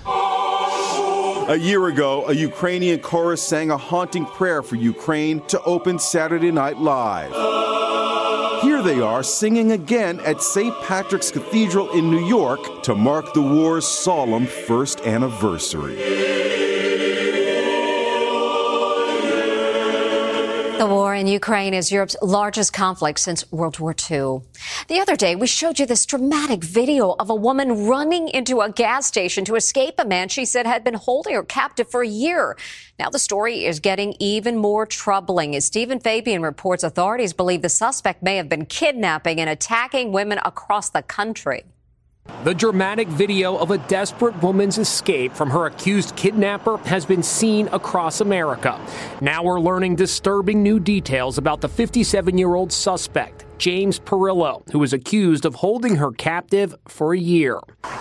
A 1.50 1.58
year 1.60 1.88
ago, 1.88 2.26
a 2.30 2.34
Ukrainian 2.34 3.00
chorus 3.00 3.44
sang 3.44 3.70
a 3.70 3.78
haunting 3.78 4.26
prayer 4.26 4.64
for 4.64 4.78
Ukraine 4.78 5.46
to 5.48 5.62
open 5.64 6.00
Saturday 6.00 6.52
Night 6.52 6.78
Live. 6.78 7.34
Here 8.64 8.82
they 8.82 9.02
are 9.02 9.24
singing 9.24 9.74
again 9.74 10.22
at 10.22 10.42
St. 10.42 10.74
Patrick's 10.84 11.32
Cathedral 11.32 11.92
in 11.92 12.10
New 12.10 12.26
York 12.26 12.82
to 12.84 12.96
mark 12.96 13.34
the 13.34 13.42
war's 13.42 13.86
solemn 13.86 14.46
first 14.46 15.02
anniversary. 15.02 16.45
The 20.78 20.88
war 20.88 21.16
in 21.16 21.26
Ukraine 21.26 21.74
is 21.74 21.90
Europe's 21.90 22.18
largest 22.22 22.74
conflict 22.74 23.20
since 23.20 23.50
World 23.50 23.80
War 23.80 23.96
II. 24.12 24.42
The 24.90 25.00
other 25.00 25.16
day, 25.16 25.34
we 25.34 25.48
showed 25.48 25.80
you 25.80 25.86
this 25.86 26.06
dramatic 26.06 26.66
video 26.66 27.16
of 27.18 27.30
a 27.30 27.36
woman 27.36 27.88
running 27.88 28.28
into 28.28 28.60
a 28.60 28.70
gas 28.70 29.06
station 29.06 29.46
to 29.46 29.56
escape 29.56 29.96
a 30.00 30.06
man 30.06 30.28
she 30.28 30.44
said 30.44 30.68
had 30.68 30.84
been 30.84 30.96
holding 30.96 31.34
her 31.34 31.44
captive 31.44 31.90
for 31.90 32.02
a 32.02 32.08
year. 32.08 32.58
Now 33.00 33.10
the 33.10 33.20
story 33.20 33.64
is 33.64 33.80
getting 33.80 34.16
even 34.20 34.58
more 34.58 34.86
troubling 34.86 35.56
as 35.56 35.64
Stephen 35.64 36.02
Fabian 36.02 36.42
reports 36.42 36.84
authorities 36.84 37.32
believe 37.32 37.62
the 37.62 37.70
suspect 37.70 38.22
may 38.22 38.36
have 38.36 38.50
been 38.50 38.66
kidnapping 38.66 39.40
and 39.40 39.50
attacking 39.50 40.12
women 40.12 40.40
across 40.44 40.90
the 40.90 41.02
country. 41.02 41.64
The 42.46 42.54
dramatic 42.54 43.08
video 43.08 43.58
of 43.58 43.72
a 43.72 43.80
desperate 43.80 44.40
woman's 44.44 44.78
escape 44.78 45.34
from 45.34 45.50
her 45.50 45.66
accused 45.66 46.16
kidnapper 46.16 46.78
has 46.78 47.04
been 47.04 47.24
seen 47.24 47.68
across 47.70 48.22
America. 48.22 48.80
Now 49.20 49.44
we're 49.44 49.60
learning 49.60 49.96
disturbing 49.96 50.62
new 50.62 50.80
details 50.80 51.40
about 51.40 51.62
the 51.62 51.70
57 51.70 52.38
year 52.38 52.54
old 52.54 52.72
suspect. 52.72 53.45
James 53.58 54.00
Perillo, 54.00 54.70
who 54.72 54.80
was 54.80 54.94
accused 54.94 55.46
of 55.46 55.56
holding 55.56 55.96
her 55.96 56.12
captive 56.12 56.76
for 56.88 57.14
a 57.14 57.18
year. 57.18 57.60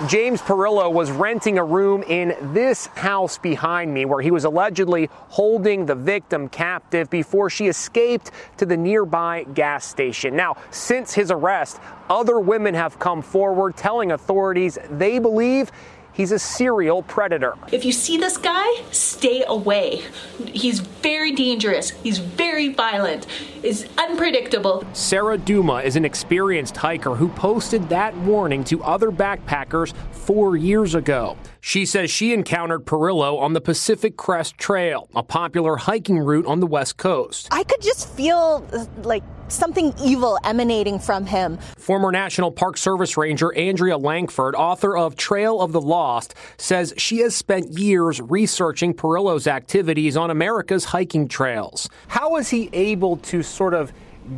James 0.08 0.40
Perillo 0.40 0.92
was 0.92 1.10
renting 1.10 1.58
a 1.58 1.64
room 1.64 2.02
in 2.02 2.34
this 2.52 2.86
house 2.86 3.38
behind 3.38 3.94
me 3.94 4.04
where 4.04 4.20
he 4.20 4.30
was 4.30 4.44
allegedly 4.44 5.08
holding 5.28 5.86
the 5.86 5.94
victim 5.94 6.48
captive 6.48 7.08
before 7.10 7.48
she 7.48 7.68
escaped 7.68 8.30
to 8.56 8.66
the 8.66 8.76
nearby 8.76 9.44
gas 9.54 9.86
station. 9.86 10.34
Now, 10.34 10.56
since 10.70 11.14
his 11.14 11.30
arrest, 11.30 11.80
other 12.10 12.40
women 12.40 12.74
have 12.74 12.98
come 12.98 13.22
forward 13.22 13.76
telling 13.76 14.12
authorities 14.12 14.78
they 14.90 15.18
believe 15.18 15.70
He's 16.14 16.30
a 16.30 16.38
serial 16.38 17.02
predator. 17.02 17.54
If 17.72 17.84
you 17.84 17.90
see 17.90 18.18
this 18.18 18.36
guy, 18.36 18.66
stay 18.92 19.42
away. 19.48 20.02
He's 20.46 20.78
very 20.78 21.32
dangerous. 21.32 21.90
He's 21.90 22.18
very 22.18 22.68
violent. 22.68 23.26
Is 23.64 23.88
unpredictable. 23.98 24.86
Sarah 24.92 25.36
Duma 25.36 25.78
is 25.78 25.96
an 25.96 26.04
experienced 26.04 26.76
hiker 26.76 27.16
who 27.16 27.28
posted 27.30 27.88
that 27.88 28.16
warning 28.18 28.62
to 28.64 28.80
other 28.84 29.10
backpackers 29.10 29.92
four 30.12 30.56
years 30.56 30.94
ago. 30.94 31.36
She 31.66 31.86
says 31.86 32.10
she 32.10 32.34
encountered 32.34 32.84
Perillo 32.84 33.40
on 33.40 33.54
the 33.54 33.60
Pacific 33.60 34.18
Crest 34.18 34.58
Trail, 34.58 35.08
a 35.14 35.22
popular 35.22 35.76
hiking 35.76 36.18
route 36.18 36.44
on 36.44 36.60
the 36.60 36.66
West 36.66 36.98
Coast. 36.98 37.48
I 37.50 37.64
could 37.64 37.80
just 37.80 38.06
feel 38.10 38.62
like 38.98 39.22
something 39.48 39.94
evil 39.98 40.38
emanating 40.44 40.98
from 40.98 41.24
him. 41.24 41.56
Former 41.78 42.12
National 42.12 42.52
Park 42.52 42.76
Service 42.76 43.16
Ranger 43.16 43.50
Andrea 43.54 43.96
Lankford, 43.96 44.54
author 44.54 44.94
of 44.94 45.16
Trail 45.16 45.62
of 45.62 45.72
the 45.72 45.80
Lost, 45.80 46.34
says 46.58 46.92
she 46.98 47.20
has 47.20 47.34
spent 47.34 47.78
years 47.78 48.20
researching 48.20 48.92
Perillo's 48.92 49.46
activities 49.46 50.18
on 50.18 50.30
America's 50.30 50.84
hiking 50.84 51.28
trails. 51.28 51.88
How 52.08 52.36
is 52.36 52.50
he 52.50 52.68
able 52.74 53.16
to 53.16 53.42
sort 53.42 53.72
of 53.72 53.90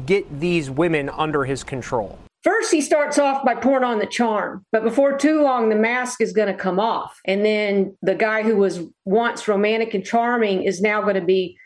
get 0.06 0.38
these 0.38 0.70
women 0.70 1.08
under 1.08 1.44
his 1.44 1.64
control? 1.64 2.20
First, 2.46 2.70
he 2.70 2.80
starts 2.80 3.18
off 3.18 3.44
by 3.44 3.56
pouring 3.56 3.82
on 3.82 3.98
the 3.98 4.06
charm, 4.06 4.64
but 4.70 4.84
before 4.84 5.18
too 5.18 5.42
long, 5.42 5.68
the 5.68 5.74
mask 5.74 6.20
is 6.20 6.32
going 6.32 6.46
to 6.46 6.54
come 6.54 6.78
off. 6.78 7.18
And 7.24 7.44
then 7.44 7.96
the 8.02 8.14
guy 8.14 8.44
who 8.44 8.54
was 8.54 8.82
once 9.04 9.48
romantic 9.48 9.94
and 9.94 10.04
charming 10.04 10.62
is 10.62 10.80
now 10.80 11.02
going 11.02 11.16
to 11.16 11.20
be 11.20 11.58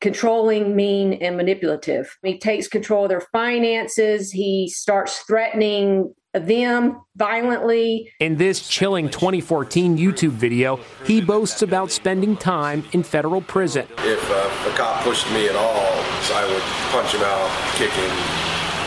controlling, 0.00 0.74
mean, 0.74 1.12
and 1.12 1.36
manipulative. 1.36 2.16
He 2.22 2.38
takes 2.38 2.68
control 2.68 3.02
of 3.02 3.10
their 3.10 3.20
finances. 3.20 4.32
He 4.32 4.70
starts 4.74 5.18
threatening 5.18 6.14
them 6.32 7.02
violently. 7.16 8.10
In 8.18 8.36
this 8.36 8.66
chilling 8.66 9.10
2014 9.10 9.98
YouTube 9.98 10.30
video, 10.30 10.80
he 11.04 11.20
boasts 11.20 11.60
about 11.60 11.90
spending 11.92 12.34
time 12.34 12.82
in 12.92 13.02
federal 13.02 13.42
prison. 13.42 13.86
If 13.98 14.30
uh, 14.30 14.70
a 14.70 14.74
cop 14.74 15.02
pushed 15.04 15.30
me 15.32 15.48
at 15.48 15.54
all, 15.54 16.02
I 16.32 16.48
would 16.50 16.62
punch 16.92 17.14
him 17.14 17.22
out, 17.22 17.50
kick 17.76 17.90
him, 17.90 18.10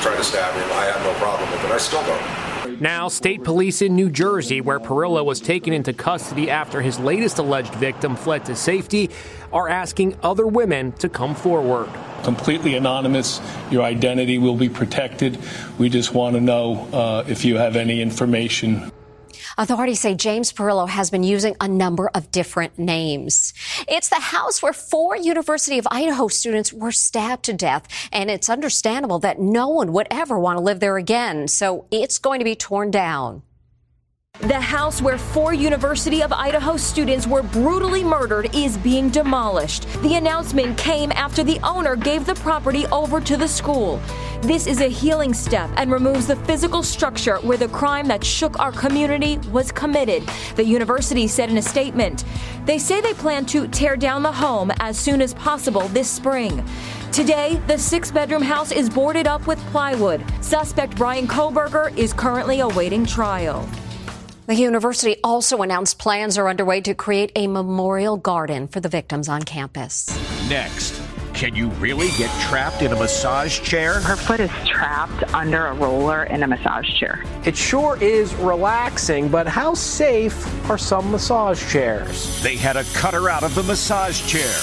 try 0.08 0.16
to 0.16 0.24
stab 0.24 0.54
him. 0.54 0.72
I 0.78 0.86
had 0.86 1.04
no 1.04 1.14
problem 1.20 1.52
with 1.52 1.64
it. 1.66 1.72
I 1.72 1.78
still 1.78 2.04
don't. 2.04 2.82
Now, 2.82 3.08
state 3.08 3.44
police 3.44 3.82
in 3.82 3.96
New 3.96 4.10
Jersey, 4.10 4.62
where 4.62 4.80
Perillo 4.80 5.26
was 5.26 5.40
taken 5.40 5.74
into 5.74 5.94
custody 5.94 6.50
after 6.50 6.82
his 6.82 7.00
latest 7.00 7.40
alleged 7.40 7.74
victim 7.76 8.16
fled 8.16 8.46
to 8.46 8.56
safety, 8.56 9.10
are 9.52 9.68
asking 9.68 10.18
other 10.22 10.46
women 10.46 10.92
to 10.94 11.10
come 11.10 11.34
forward. 11.34 11.90
Completely 12.24 12.76
anonymous. 12.76 13.42
Your 13.72 13.84
identity 13.84 14.38
will 14.38 14.56
be 14.56 14.70
protected. 14.70 15.40
We 15.78 15.90
just 15.90 16.14
want 16.14 16.36
to 16.36 16.42
know 16.42 16.88
uh, 16.94 17.24
if 17.28 17.44
you 17.46 17.58
have 17.58 17.76
any 17.76 18.02
information 18.02 18.92
Authorities 19.60 20.00
say 20.00 20.14
James 20.14 20.54
Perillo 20.54 20.88
has 20.88 21.10
been 21.10 21.24
using 21.24 21.56
a 21.60 21.68
number 21.68 22.12
of 22.14 22.30
different 22.30 22.78
names. 22.78 23.56
It's 23.88 24.08
the 24.08 24.20
house 24.20 24.62
where 24.62 24.72
four 24.72 25.18
University 25.18 25.80
of 25.80 25.88
Idaho 25.90 26.28
students 26.28 26.72
were 26.72 26.92
stabbed 26.92 27.46
to 27.46 27.54
death, 27.54 27.88
and 28.12 28.30
it's 28.30 28.52
understandable 28.52 29.18
that 29.20 29.40
no 29.40 29.68
one 29.70 29.94
would 29.94 30.06
ever 30.12 30.38
want 30.38 30.58
to 30.58 30.64
live 30.64 30.80
there 30.80 30.98
again. 30.98 31.48
So 31.48 31.88
it's 31.90 32.20
going 32.20 32.38
to 32.38 32.46
be 32.46 32.56
torn 32.56 32.92
down. 32.92 33.42
The 34.42 34.60
house 34.60 35.02
where 35.02 35.18
four 35.18 35.56
University 35.56 36.22
of 36.22 36.32
Idaho 36.32 36.78
students 36.78 37.26
were 37.26 37.42
brutally 37.42 38.04
murdered 38.04 38.56
is 38.56 38.78
being 38.78 39.10
demolished. 39.10 39.88
The 40.04 40.14
announcement 40.14 40.78
came 40.78 41.12
after 41.14 41.44
the 41.44 41.60
owner 41.64 41.96
gave 41.96 42.28
the 42.28 42.36
property 42.36 42.86
over 42.88 43.20
to 43.20 43.36
the 43.36 43.48
school. 43.48 44.00
This 44.42 44.68
is 44.68 44.80
a 44.82 44.88
healing 44.88 45.34
step 45.34 45.72
and 45.76 45.92
removes 45.92 46.28
the 46.28 46.36
physical 46.36 46.84
structure 46.84 47.38
where 47.38 47.58
the 47.58 47.68
crime 47.70 48.08
that 48.10 48.24
shook 48.24 48.60
our 48.60 48.72
community 48.72 49.40
was 49.52 49.72
committed, 49.72 50.24
the 50.56 50.64
university 50.64 51.28
said 51.28 51.50
in 51.50 51.58
a 51.58 51.62
statement. 51.62 52.24
They 52.66 52.78
say 52.78 53.02
they 53.02 53.16
plan 53.16 53.48
to 53.48 53.68
tear 53.68 53.98
down 53.98 54.22
the 54.22 54.32
home 54.32 54.72
as 54.80 55.00
soon 55.00 55.20
as 55.20 55.34
possible 55.34 55.88
this 55.88 56.10
spring. 56.10 56.64
Today, 57.12 57.60
the 57.66 57.80
six 57.80 58.12
bedroom 58.12 58.44
house 58.44 58.72
is 58.72 58.88
boarded 58.88 59.26
up 59.26 59.48
with 59.48 59.58
plywood. 59.72 60.24
Suspect 60.42 60.96
Brian 60.96 61.28
Kohberger 61.28 61.98
is 61.98 62.14
currently 62.14 62.60
awaiting 62.60 63.04
trial. 63.04 63.68
The 64.48 64.56
university 64.56 65.18
also 65.26 65.62
announced 65.62 66.00
plans 66.00 66.38
are 66.38 66.48
underway 66.48 66.80
to 66.80 66.94
create 66.94 67.34
a 67.36 67.48
memorial 67.48 68.16
garden 68.16 68.70
for 68.70 68.80
the 68.80 68.88
victims 68.88 69.28
on 69.28 69.44
campus. 69.44 70.08
Next, 70.48 71.02
can 71.34 71.54
you 71.54 71.68
really 71.72 72.08
get 72.18 72.32
trapped 72.40 72.82
in 72.82 72.94
a 72.94 72.96
massage 72.96 73.60
chair? 73.60 73.96
Her 73.96 74.16
foot 74.16 74.40
is 74.40 74.50
trapped 74.66 75.34
under 75.34 75.66
a 75.66 75.74
roller 75.74 76.24
in 76.24 76.44
a 76.44 76.48
massage 76.48 76.90
chair. 76.98 77.26
It 77.44 77.58
sure 77.58 78.02
is 78.02 78.34
relaxing, 78.36 79.28
but 79.28 79.48
how 79.48 79.74
safe 79.74 80.70
are 80.70 80.78
some 80.78 81.12
massage 81.12 81.70
chairs? 81.70 82.42
They 82.42 82.56
had 82.56 82.74
to 82.82 82.86
cut 82.98 83.14
her 83.14 83.30
out 83.30 83.44
of 83.44 83.54
the 83.54 83.64
massage 83.64 84.26
chair. 84.26 84.56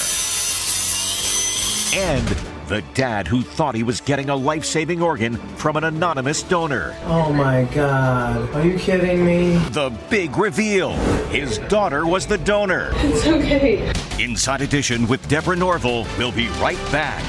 And 1.95 2.54
the 2.67 2.81
dad 2.93 3.27
who 3.27 3.41
thought 3.41 3.75
he 3.75 3.83
was 3.83 4.01
getting 4.01 4.29
a 4.29 4.35
life 4.35 4.65
saving 4.65 5.01
organ 5.01 5.37
from 5.57 5.75
an 5.75 5.83
anonymous 5.83 6.43
donor. 6.43 6.95
Oh 7.03 7.31
my 7.31 7.65
God. 7.73 8.49
Are 8.55 8.65
you 8.65 8.77
kidding 8.79 9.25
me? 9.25 9.57
The 9.69 9.95
big 10.09 10.37
reveal 10.37 10.91
his 11.29 11.59
daughter 11.69 12.05
was 12.07 12.25
the 12.25 12.37
donor. 12.37 12.89
It's 12.95 13.25
okay. 13.27 13.93
Inside 14.23 14.61
Edition 14.61 15.07
with 15.07 15.27
Deborah 15.27 15.55
Norville 15.55 16.07
will 16.17 16.31
be 16.31 16.47
right 16.59 16.79
back. 16.91 17.23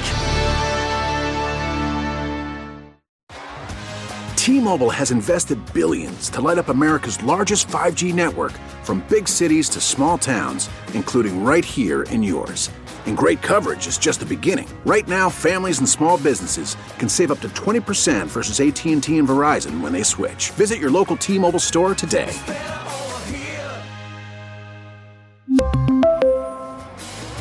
T-Mobile 4.35 4.91
has 4.91 5.11
invested 5.11 5.59
billions 5.73 6.29
to 6.29 6.39
light 6.39 6.57
up 6.57 6.69
America's 6.69 7.21
largest 7.21 7.67
5G 7.67 8.13
network 8.13 8.53
from 8.81 9.03
big 9.09 9.27
cities 9.27 9.67
to 9.69 9.81
small 9.81 10.17
towns, 10.17 10.69
including 10.93 11.43
right 11.43 11.65
here 11.65 12.03
in 12.03 12.23
yours. 12.23 12.69
And 13.07 13.17
great 13.17 13.41
coverage 13.41 13.87
is 13.87 13.97
just 13.97 14.19
the 14.19 14.25
beginning. 14.25 14.69
Right 14.85 15.07
now, 15.07 15.29
families 15.29 15.79
and 15.79 15.89
small 15.89 16.17
businesses 16.17 16.77
can 16.99 17.09
save 17.09 17.31
up 17.31 17.39
to 17.39 17.49
20% 17.49 18.27
versus 18.27 18.59
AT&T 18.59 18.93
and 18.93 19.27
Verizon 19.27 19.81
when 19.81 19.91
they 19.91 20.03
switch. 20.03 20.51
Visit 20.51 20.77
your 20.77 20.91
local 20.91 21.17
T-Mobile 21.17 21.59
store 21.59 21.95
today. 21.95 22.33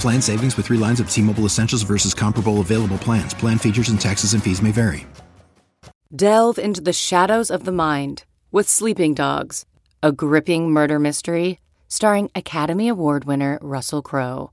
Plan 0.01 0.23
savings 0.23 0.57
with 0.57 0.67
three 0.67 0.79
lines 0.79 1.01
of 1.01 1.11
T 1.11 1.21
Mobile 1.21 1.45
Essentials 1.45 1.83
versus 1.83 2.15
comparable 2.15 2.61
available 2.61 2.99
plans. 2.99 3.35
Plan 3.35 3.59
features 3.59 3.89
and 3.89 4.01
taxes 4.01 4.35
and 4.35 4.43
fees 4.43 4.63
may 4.63 4.71
vary. 4.71 5.07
Delve 6.15 6.59
into 6.61 6.81
the 6.81 6.93
shadows 6.93 7.51
of 7.51 7.65
the 7.65 7.73
mind 7.73 8.25
with 8.53 8.69
Sleeping 8.69 9.15
Dogs, 9.15 9.67
a 10.05 10.13
gripping 10.13 10.71
murder 10.71 11.01
mystery 11.01 11.59
starring 11.89 12.31
Academy 12.35 12.87
Award 12.87 13.25
winner 13.25 13.59
Russell 13.61 14.03
Crowe. 14.03 14.53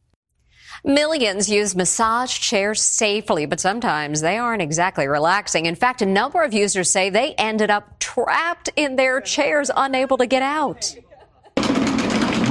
Millions 0.83 1.47
use 1.47 1.75
massage 1.75 2.39
chairs 2.39 2.81
safely, 2.81 3.45
but 3.45 3.59
sometimes 3.59 4.21
they 4.21 4.39
aren't 4.39 4.63
exactly 4.63 5.07
relaxing. 5.07 5.67
In 5.67 5.75
fact, 5.75 6.01
a 6.01 6.07
number 6.07 6.41
of 6.41 6.55
users 6.55 6.89
say 6.89 7.11
they 7.11 7.35
ended 7.35 7.69
up 7.69 7.99
trapped 7.99 8.67
in 8.75 8.95
their 8.95 9.21
chairs, 9.21 9.69
unable 9.77 10.17
to 10.17 10.25
get 10.25 10.41
out. 10.41 10.95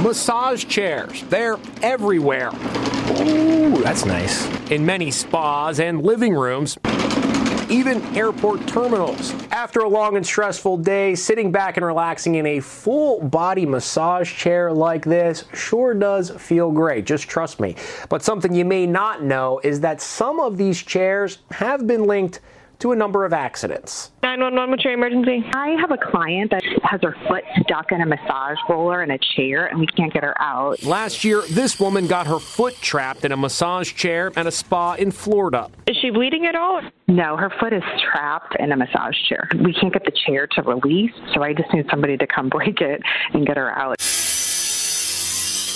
Massage 0.01 0.63
chairs, 0.65 1.23
they're 1.23 1.57
everywhere. 1.83 2.51
Ooh, 3.19 3.81
that's 3.83 4.05
nice. 4.05 4.47
In 4.71 4.85
many 4.85 5.11
spas 5.11 5.81
and 5.81 6.01
living 6.01 6.33
rooms, 6.33 6.77
even 7.71 8.03
airport 8.17 8.67
terminals. 8.67 9.33
After 9.49 9.79
a 9.79 9.87
long 9.87 10.17
and 10.17 10.25
stressful 10.25 10.77
day, 10.77 11.15
sitting 11.15 11.53
back 11.53 11.77
and 11.77 11.85
relaxing 11.85 12.35
in 12.35 12.45
a 12.45 12.59
full 12.59 13.21
body 13.21 13.65
massage 13.65 14.35
chair 14.35 14.73
like 14.73 15.05
this 15.05 15.45
sure 15.53 15.93
does 15.93 16.31
feel 16.31 16.69
great, 16.69 17.05
just 17.05 17.29
trust 17.29 17.61
me. 17.61 17.77
But 18.09 18.23
something 18.23 18.53
you 18.53 18.65
may 18.65 18.85
not 18.85 19.23
know 19.23 19.61
is 19.63 19.79
that 19.79 20.01
some 20.01 20.41
of 20.41 20.57
these 20.57 20.83
chairs 20.83 21.39
have 21.51 21.87
been 21.87 22.03
linked 22.03 22.41
to 22.81 22.91
a 22.91 22.95
number 22.95 23.25
of 23.25 23.33
accidents. 23.33 24.11
911, 24.23 24.71
what's 24.71 24.83
your 24.83 24.93
emergency? 24.93 25.43
I 25.53 25.69
have 25.79 25.91
a 25.91 25.97
client 25.97 26.51
that 26.51 26.63
has 26.83 27.01
her 27.01 27.15
foot 27.27 27.43
stuck 27.61 27.91
in 27.91 28.01
a 28.01 28.05
massage 28.05 28.57
roller 28.69 29.03
in 29.03 29.11
a 29.11 29.19
chair 29.35 29.67
and 29.67 29.79
we 29.79 29.87
can't 29.87 30.11
get 30.11 30.23
her 30.23 30.39
out. 30.41 30.83
Last 30.83 31.23
year, 31.23 31.43
this 31.49 31.79
woman 31.79 32.07
got 32.07 32.27
her 32.27 32.39
foot 32.39 32.75
trapped 32.81 33.23
in 33.23 33.31
a 33.31 33.37
massage 33.37 33.93
chair 33.93 34.31
at 34.35 34.47
a 34.47 34.51
spa 34.51 34.95
in 34.95 35.11
Florida. 35.11 35.69
Is 35.87 35.97
she 36.01 36.09
bleeding 36.09 36.45
at 36.45 36.55
all? 36.55 36.81
No, 37.07 37.35
her 37.35 37.51
foot 37.59 37.73
is 37.73 37.83
trapped 38.11 38.55
in 38.59 38.71
a 38.71 38.77
massage 38.77 39.15
chair. 39.27 39.49
We 39.63 39.73
can't 39.73 39.93
get 39.93 40.05
the 40.05 40.13
chair 40.25 40.47
to 40.47 40.61
release, 40.61 41.11
so 41.33 41.43
I 41.43 41.53
just 41.53 41.73
need 41.73 41.85
somebody 41.89 42.17
to 42.17 42.25
come 42.25 42.49
break 42.61 42.81
it 42.81 43.01
and 43.33 43.45
get 43.45 43.57
her 43.57 43.77
out. 43.77 43.97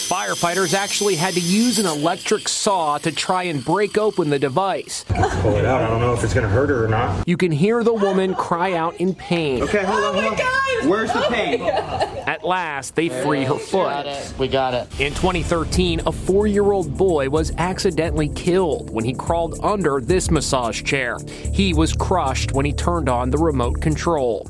Firefighters 0.06 0.76
actually 0.76 1.16
had 1.16 1.34
to 1.34 1.40
use 1.40 1.80
an 1.80 1.88
electric 1.88 2.48
saw 2.48 3.00
to 3.00 3.12
try 3.12 3.44
and 3.44 3.66
break 3.66 3.98
open 3.98 4.30
the 4.30 4.38
device. 4.38 5.04
Pull 5.06 5.56
it 5.56 5.66
out. 5.66 5.82
I 5.82 5.88
don't 5.88 6.00
know 6.00 6.14
if 6.14 6.24
it's 6.24 6.34
going 6.34 6.46
to 6.46 6.50
hurt 6.50 6.70
her 6.70 6.86
or 6.86 6.88
not. 6.88 7.28
You 7.28 7.36
can 7.38 7.52
hear 7.52 7.84
the 7.84 7.94
woman 7.94 8.36
cry 8.36 8.74
out 8.74 8.94
in 8.98 9.16
pain. 9.16 9.64
Okay, 9.64 9.84
hold 9.84 10.04
on, 10.04 10.14
hold 10.14 10.40
on. 10.40 10.90
Where's 10.90 11.12
the 11.12 11.22
pain? 11.22 11.62
Oh 11.62 12.24
At 12.28 12.44
last, 12.44 12.96
they 12.96 13.10
free 13.10 13.46
her 13.46 13.58
foot. 13.58 13.88
Got 13.88 14.06
it. 14.06 14.34
We 14.38 14.48
got 14.48 14.76
it. 14.76 15.00
In 15.00 15.12
2013, 15.16 16.02
a 16.06 16.12
four 16.12 16.46
year 16.46 16.72
old 16.72 16.96
boy 16.96 17.28
was 17.28 17.52
accidentally 17.58 18.30
killed 18.30 18.92
when 18.92 19.06
he 19.06 19.14
crawled 19.14 19.60
under 19.64 20.00
this 20.02 20.30
massage 20.30 20.84
chair. 20.84 21.18
He 21.52 21.74
was 21.74 21.94
crushed 21.94 22.52
when 22.52 22.66
he 22.66 22.74
turned 22.74 23.10
on 23.10 23.32
the 23.32 23.40
remote 23.40 23.82
control. 23.82 24.48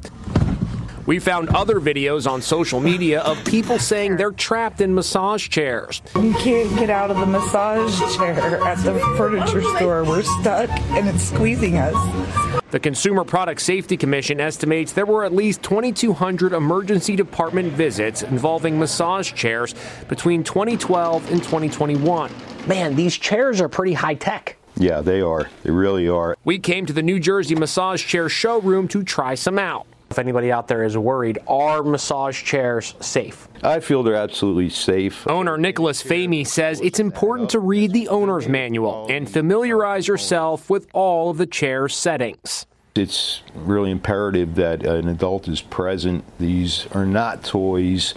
We 1.05 1.19
found 1.19 1.49
other 1.49 1.79
videos 1.79 2.29
on 2.29 2.41
social 2.41 2.79
media 2.79 3.21
of 3.21 3.43
people 3.45 3.77
saying 3.77 4.17
they're 4.17 4.31
trapped 4.31 4.81
in 4.81 4.95
massage 4.95 5.49
chairs. 5.49 6.01
We 6.15 6.33
can't 6.33 6.75
get 6.79 6.89
out 6.89 7.11
of 7.11 7.17
the 7.17 7.27
massage 7.27 7.95
chair 8.15 8.63
at 8.63 8.83
the 8.83 8.99
furniture 9.15 9.61
store. 9.75 10.03
We're 10.03 10.23
stuck 10.23 10.69
and 10.69 11.07
it's 11.07 11.23
squeezing 11.23 11.77
us. 11.77 12.63
The 12.71 12.79
Consumer 12.79 13.23
Product 13.23 13.61
Safety 13.61 13.97
Commission 13.97 14.41
estimates 14.41 14.93
there 14.93 15.05
were 15.05 15.23
at 15.23 15.31
least 15.31 15.61
2,200 15.61 16.53
emergency 16.53 17.15
department 17.15 17.71
visits 17.73 18.23
involving 18.23 18.79
massage 18.79 19.31
chairs 19.33 19.75
between 20.09 20.43
2012 20.43 21.31
and 21.31 21.43
2021. 21.43 22.31
Man, 22.67 22.95
these 22.95 23.15
chairs 23.15 23.61
are 23.61 23.69
pretty 23.69 23.93
high 23.93 24.15
tech. 24.15 24.57
Yeah, 24.77 25.01
they 25.01 25.21
are. 25.21 25.49
They 25.63 25.71
really 25.71 26.09
are. 26.09 26.35
We 26.43 26.57
came 26.57 26.87
to 26.87 26.93
the 26.93 27.03
New 27.03 27.19
Jersey 27.19 27.53
Massage 27.55 28.03
Chair 28.03 28.27
Showroom 28.27 28.87
to 28.89 29.03
try 29.03 29.35
some 29.35 29.59
out. 29.59 29.85
If 30.15 30.19
anybody 30.19 30.49
out 30.49 30.69
there 30.69 30.85
is 30.85 30.97
worried, 30.97 31.39
are 31.45 31.83
massage 31.83 32.41
chairs 32.41 32.95
safe? 33.01 33.49
I 33.61 33.81
feel 33.81 34.01
they're 34.01 34.15
absolutely 34.15 34.69
safe. 34.69 35.27
Owner 35.27 35.57
Nicholas 35.57 36.01
Famey 36.01 36.47
says 36.47 36.79
it's 36.79 37.01
important 37.01 37.49
to 37.49 37.59
read 37.59 37.91
the 37.91 38.07
owner's 38.07 38.47
manual 38.47 39.07
and 39.09 39.29
familiarize 39.29 40.07
yourself 40.07 40.69
with 40.69 40.87
all 40.93 41.31
of 41.31 41.37
the 41.37 41.45
chair's 41.45 41.93
settings. 41.97 42.65
It's 42.95 43.41
really 43.55 43.91
imperative 43.91 44.55
that 44.55 44.85
an 44.85 45.09
adult 45.09 45.49
is 45.49 45.59
present. 45.59 46.23
These 46.39 46.87
are 46.93 47.05
not 47.05 47.43
toys. 47.43 48.13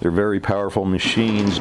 They're 0.00 0.10
very 0.10 0.40
powerful 0.40 0.84
machines. 0.84 1.60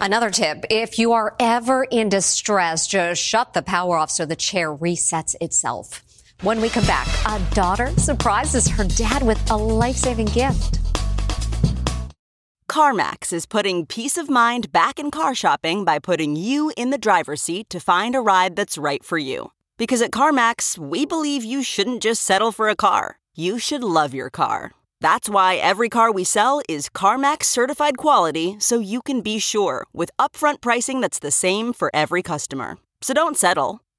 Another 0.00 0.30
tip 0.30 0.64
if 0.70 0.98
you 0.98 1.12
are 1.12 1.36
ever 1.38 1.84
in 1.84 2.08
distress, 2.08 2.86
just 2.86 3.22
shut 3.22 3.52
the 3.52 3.60
power 3.60 3.98
off 3.98 4.10
so 4.10 4.24
the 4.24 4.34
chair 4.34 4.74
resets 4.74 5.36
itself. 5.42 6.02
When 6.42 6.62
we 6.62 6.70
come 6.70 6.86
back, 6.86 7.06
a 7.26 7.38
daughter 7.54 7.88
surprises 7.98 8.66
her 8.66 8.84
dad 8.84 9.22
with 9.22 9.50
a 9.50 9.56
life 9.56 9.96
saving 9.96 10.28
gift. 10.28 10.78
CarMax 12.66 13.34
is 13.34 13.44
putting 13.44 13.84
peace 13.84 14.16
of 14.16 14.30
mind 14.30 14.72
back 14.72 14.98
in 14.98 15.10
car 15.10 15.34
shopping 15.34 15.84
by 15.84 15.98
putting 15.98 16.36
you 16.36 16.72
in 16.78 16.88
the 16.88 16.96
driver's 16.96 17.42
seat 17.42 17.68
to 17.68 17.78
find 17.78 18.14
a 18.14 18.22
ride 18.22 18.56
that's 18.56 18.78
right 18.78 19.04
for 19.04 19.18
you. 19.18 19.52
Because 19.76 20.00
at 20.00 20.12
CarMax, 20.12 20.78
we 20.78 21.04
believe 21.04 21.44
you 21.44 21.62
shouldn't 21.62 22.02
just 22.02 22.22
settle 22.22 22.52
for 22.52 22.70
a 22.70 22.76
car, 22.76 23.18
you 23.34 23.58
should 23.58 23.84
love 23.84 24.14
your 24.14 24.30
car. 24.30 24.72
That's 25.02 25.28
why 25.28 25.56
every 25.56 25.90
car 25.90 26.10
we 26.10 26.24
sell 26.24 26.62
is 26.70 26.88
CarMax 26.88 27.44
certified 27.44 27.98
quality 27.98 28.56
so 28.58 28.78
you 28.78 29.02
can 29.02 29.20
be 29.20 29.40
sure 29.40 29.86
with 29.92 30.10
upfront 30.18 30.62
pricing 30.62 31.02
that's 31.02 31.18
the 31.18 31.30
same 31.30 31.74
for 31.74 31.90
every 31.92 32.22
customer. 32.22 32.78
So 33.02 33.12
don't 33.12 33.36
settle. 33.36 33.82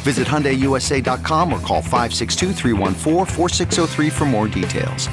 Visit 0.00 0.26
HyundaiUSA.com 0.26 1.52
or 1.52 1.60
call 1.60 1.82
562 1.82 2.52
for 4.10 4.24
more 4.24 4.48
details. 4.48 5.08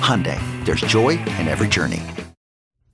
Hyundai, 0.00 0.40
there's 0.64 0.80
joy 0.80 1.10
in 1.10 1.46
every 1.46 1.68
journey. 1.68 2.02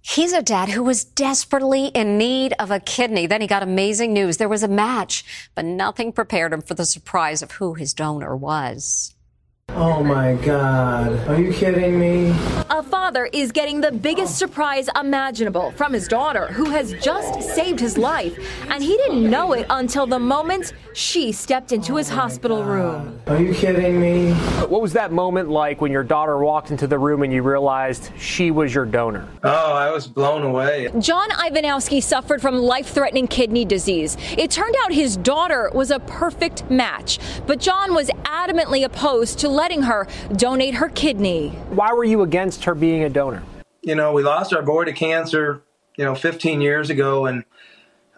He's 0.02 0.32
a 0.32 0.40
dad 0.40 0.68
who 0.68 0.84
was 0.84 1.02
desperately 1.02 1.88
in 1.88 2.16
need 2.16 2.54
of 2.60 2.70
a 2.70 2.78
kidney. 2.78 3.26
Then 3.26 3.40
he 3.40 3.48
got 3.48 3.64
amazing 3.64 4.12
news. 4.12 4.36
There 4.36 4.48
was 4.48 4.62
a 4.62 4.68
match, 4.68 5.24
but 5.56 5.64
nothing 5.64 6.12
prepared 6.12 6.52
him 6.52 6.62
for 6.62 6.74
the 6.74 6.86
surprise 6.86 7.42
of 7.42 7.50
who 7.50 7.74
his 7.74 7.92
donor 7.92 8.36
was. 8.36 9.15
Oh 9.78 10.02
my 10.02 10.34
God. 10.36 11.28
Are 11.28 11.38
you 11.38 11.52
kidding 11.52 12.00
me? 12.00 12.30
A 12.70 12.82
father 12.82 13.26
is 13.26 13.52
getting 13.52 13.82
the 13.82 13.92
biggest 13.92 14.38
surprise 14.38 14.88
imaginable 14.98 15.70
from 15.72 15.92
his 15.92 16.08
daughter, 16.08 16.46
who 16.46 16.70
has 16.70 16.94
just 16.94 17.42
saved 17.42 17.78
his 17.78 17.98
life. 17.98 18.38
And 18.70 18.82
he 18.82 18.96
didn't 18.96 19.28
know 19.28 19.52
it 19.52 19.66
until 19.68 20.06
the 20.06 20.18
moment 20.18 20.72
she 20.94 21.30
stepped 21.30 21.72
into 21.72 21.96
his 21.96 22.10
oh 22.10 22.14
hospital 22.14 22.64
room. 22.64 23.20
Are 23.26 23.40
you 23.40 23.52
kidding 23.54 24.00
me? 24.00 24.32
What 24.66 24.80
was 24.80 24.94
that 24.94 25.12
moment 25.12 25.50
like 25.50 25.82
when 25.82 25.92
your 25.92 26.04
daughter 26.04 26.38
walked 26.38 26.70
into 26.70 26.86
the 26.86 26.98
room 26.98 27.22
and 27.22 27.32
you 27.32 27.42
realized 27.42 28.10
she 28.18 28.50
was 28.50 28.74
your 28.74 28.86
donor? 28.86 29.28
Oh, 29.44 29.72
I 29.74 29.90
was 29.90 30.06
blown 30.06 30.42
away. 30.42 30.90
John 30.98 31.28
Ivanowski 31.30 32.02
suffered 32.02 32.40
from 32.40 32.56
life 32.56 32.88
threatening 32.88 33.26
kidney 33.26 33.66
disease. 33.66 34.16
It 34.38 34.50
turned 34.50 34.74
out 34.84 34.92
his 34.92 35.18
daughter 35.18 35.70
was 35.74 35.90
a 35.90 35.98
perfect 36.00 36.70
match, 36.70 37.18
but 37.46 37.60
John 37.60 37.94
was 37.94 38.08
adamantly 38.24 38.84
opposed 38.84 39.38
to 39.40 39.48
letting 39.56 39.82
her 39.82 40.06
donate 40.36 40.74
her 40.74 40.88
kidney. 40.90 41.48
Why 41.70 41.92
were 41.92 42.04
you 42.04 42.22
against 42.22 42.64
her 42.64 42.74
being 42.74 43.02
a 43.02 43.08
donor? 43.08 43.42
You 43.82 43.94
know, 43.94 44.12
we 44.12 44.22
lost 44.22 44.52
our 44.52 44.62
boy 44.62 44.84
to 44.84 44.92
cancer, 44.92 45.62
you 45.96 46.04
know, 46.04 46.14
15 46.14 46.60
years 46.60 46.90
ago, 46.90 47.26
and 47.26 47.44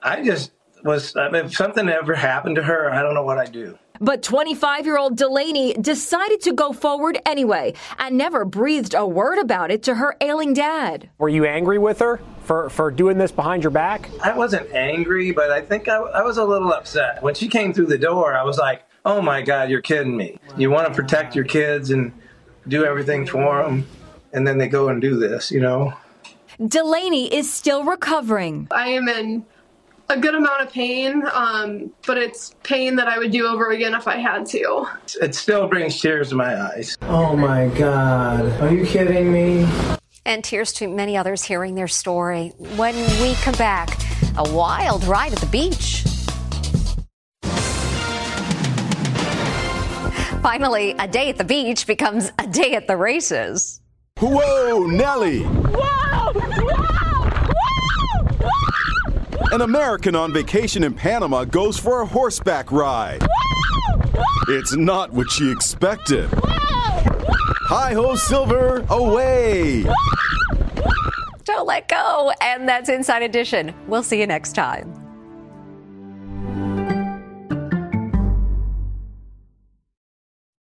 I 0.03 0.23
just 0.23 0.51
was, 0.85 1.17
I 1.17 1.31
mean, 1.31 1.47
if 1.47 1.55
something 1.55 1.89
ever 1.89 2.15
happened 2.15 2.57
to 2.57 2.63
her, 2.63 2.91
I 2.91 3.03
don't 3.03 3.15
know 3.15 3.23
what 3.23 3.39
I'd 3.39 3.53
do. 3.53 3.79
But 4.01 4.23
25 4.23 4.87
year 4.87 4.97
old 4.97 5.17
Delaney 5.17 5.75
decided 5.75 6.41
to 6.43 6.53
go 6.53 6.73
forward 6.73 7.19
anyway 7.27 7.75
and 7.99 8.17
never 8.17 8.45
breathed 8.45 8.95
a 8.95 9.07
word 9.07 9.39
about 9.39 9.71
it 9.71 9.83
to 9.85 9.97
her 9.97 10.17
ailing 10.21 10.55
dad. 10.55 11.11
Were 11.19 11.29
you 11.29 11.45
angry 11.45 11.79
with 11.79 11.99
her 11.99 12.21
for, 12.45 12.71
for 12.71 12.91
doing 12.91 13.19
this 13.19 13.33
behind 13.33 13.65
your 13.65 13.73
back? 13.73 14.09
I 14.23 14.37
wasn't 14.37 14.73
angry, 14.73 15.33
but 15.33 15.51
I 15.51 15.61
think 15.63 15.89
I, 15.89 15.97
I 15.97 16.23
was 16.23 16.39
a 16.39 16.45
little 16.45 16.73
upset. 16.73 17.23
When 17.23 17.35
she 17.35 17.49
came 17.49 17.73
through 17.73 17.87
the 17.87 17.99
door, 17.99 18.35
I 18.35 18.45
was 18.45 18.57
like, 18.57 18.85
oh 19.05 19.23
my 19.23 19.43
God, 19.43 19.71
you're 19.71 19.83
kidding 19.83 20.17
me. 20.17 20.39
You 20.57 20.71
want 20.71 20.89
to 20.89 20.95
protect 20.95 21.35
your 21.35 21.45
kids 21.45 21.91
and 21.91 22.13
do 22.67 22.85
everything 22.85 23.27
for 23.27 23.63
them, 23.63 23.87
and 24.33 24.47
then 24.47 24.59
they 24.59 24.69
go 24.69 24.89
and 24.89 25.01
do 25.01 25.17
this, 25.17 25.51
you 25.51 25.61
know? 25.61 25.95
Delaney 26.67 27.33
is 27.33 27.53
still 27.53 27.85
recovering. 27.85 28.69
I 28.71 28.89
am 28.89 29.09
in 29.09 29.47
a 30.11 30.19
good 30.19 30.35
amount 30.35 30.63
of 30.63 30.73
pain, 30.73 31.23
um, 31.33 31.93
but 32.07 32.17
it's 32.17 32.55
pain 32.63 32.97
that 32.97 33.09
I 33.09 33.19
would 33.19 33.31
do 33.31 33.47
over 33.47 33.71
again 33.71 33.95
if 33.95 34.09
I 34.09 34.17
had 34.17 34.47
to. 34.47 34.87
It 35.21 35.35
still 35.35 35.69
brings 35.69 36.01
tears 36.01 36.31
to 36.31 36.35
my 36.35 36.61
eyes. 36.61 36.97
Oh 37.03 37.37
my 37.37 37.69
God. 37.69 38.61
Are 38.61 38.73
you 38.73 38.87
kidding 38.87 39.33
me? 39.33 39.69
And 40.25 40.43
tears 40.43 40.73
to 40.75 40.89
many 40.89 41.17
others 41.17 41.45
hearing 41.45 41.75
their 41.75 41.89
story. 41.89 42.53
When 42.77 42.95
we 43.23 43.35
come 43.37 43.55
back, 43.55 43.91
a 44.37 44.51
wild 44.53 45.05
ride 45.05 45.33
at 45.33 45.39
the 45.39 45.47
beach. 45.47 46.05
Finally, 50.43 50.93
a 50.99 51.09
day 51.09 51.29
at 51.29 51.37
the 51.37 51.45
beach 51.45 51.87
becomes 51.87 52.33
a 52.39 52.47
day 52.47 52.75
at 52.75 52.87
the 52.87 52.97
races. 52.97 53.81
Whoa, 54.21 54.87
Nelly! 54.87 55.43
Whoa! 55.43 56.33
Whoa! 56.33 57.29
Whoa! 58.41 59.53
An 59.53 59.63
American 59.63 60.15
on 60.15 60.33
vacation 60.33 60.85
in 60.85 60.95
Panama 60.95 61.45
goes 61.45 61.79
for 61.79 62.03
a 62.03 62.07
horseback 62.07 62.71
ride. 62.71 63.23
Whoa! 63.23 64.11
It's 64.49 64.77
not 64.77 65.13
what 65.13 65.31
she 65.31 65.51
expected. 65.51 66.29
Hi 66.35 67.93
ho, 67.93 68.15
Silver, 68.15 68.85
away! 68.89 69.85
Don't 71.45 71.67
let 71.67 71.89
go. 71.89 72.33
And 72.41 72.69
that's 72.69 72.89
Inside 72.89 73.23
Edition. 73.23 73.75
We'll 73.87 74.03
see 74.03 74.21
you 74.21 74.27
next 74.27 74.53
time. 74.55 74.98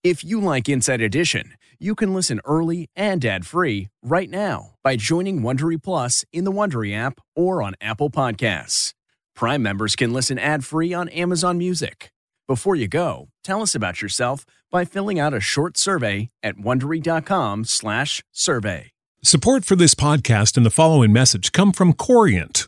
If 0.05 0.23
you 0.23 0.39
like 0.39 0.69
Inside 0.69 1.01
Edition, 1.01 1.55
you 1.79 1.95
can 1.95 2.13
listen 2.13 2.39
early 2.45 2.91
and 2.95 3.25
ad-free 3.25 3.87
right 4.03 4.29
now 4.29 4.75
by 4.83 4.97
joining 4.97 5.41
Wondery 5.41 5.81
Plus 5.81 6.23
in 6.31 6.43
the 6.43 6.51
Wondery 6.51 6.95
app 6.95 7.19
or 7.35 7.63
on 7.63 7.73
Apple 7.81 8.11
Podcasts. 8.11 8.93
Prime 9.35 9.63
members 9.63 9.95
can 9.95 10.13
listen 10.13 10.37
ad-free 10.37 10.93
on 10.93 11.09
Amazon 11.09 11.57
Music. 11.57 12.11
Before 12.47 12.75
you 12.75 12.87
go, 12.87 13.29
tell 13.43 13.63
us 13.63 13.73
about 13.73 14.03
yourself 14.03 14.45
by 14.69 14.85
filling 14.85 15.19
out 15.19 15.33
a 15.33 15.39
short 15.39 15.75
survey 15.75 16.29
at 16.43 16.57
wondery.com/survey. 16.57 18.91
Support 19.23 19.65
for 19.65 19.75
this 19.75 19.95
podcast 19.95 20.55
and 20.55 20.63
the 20.63 20.69
following 20.69 21.11
message 21.11 21.51
come 21.51 21.71
from 21.71 21.93
Corient. 21.93 22.67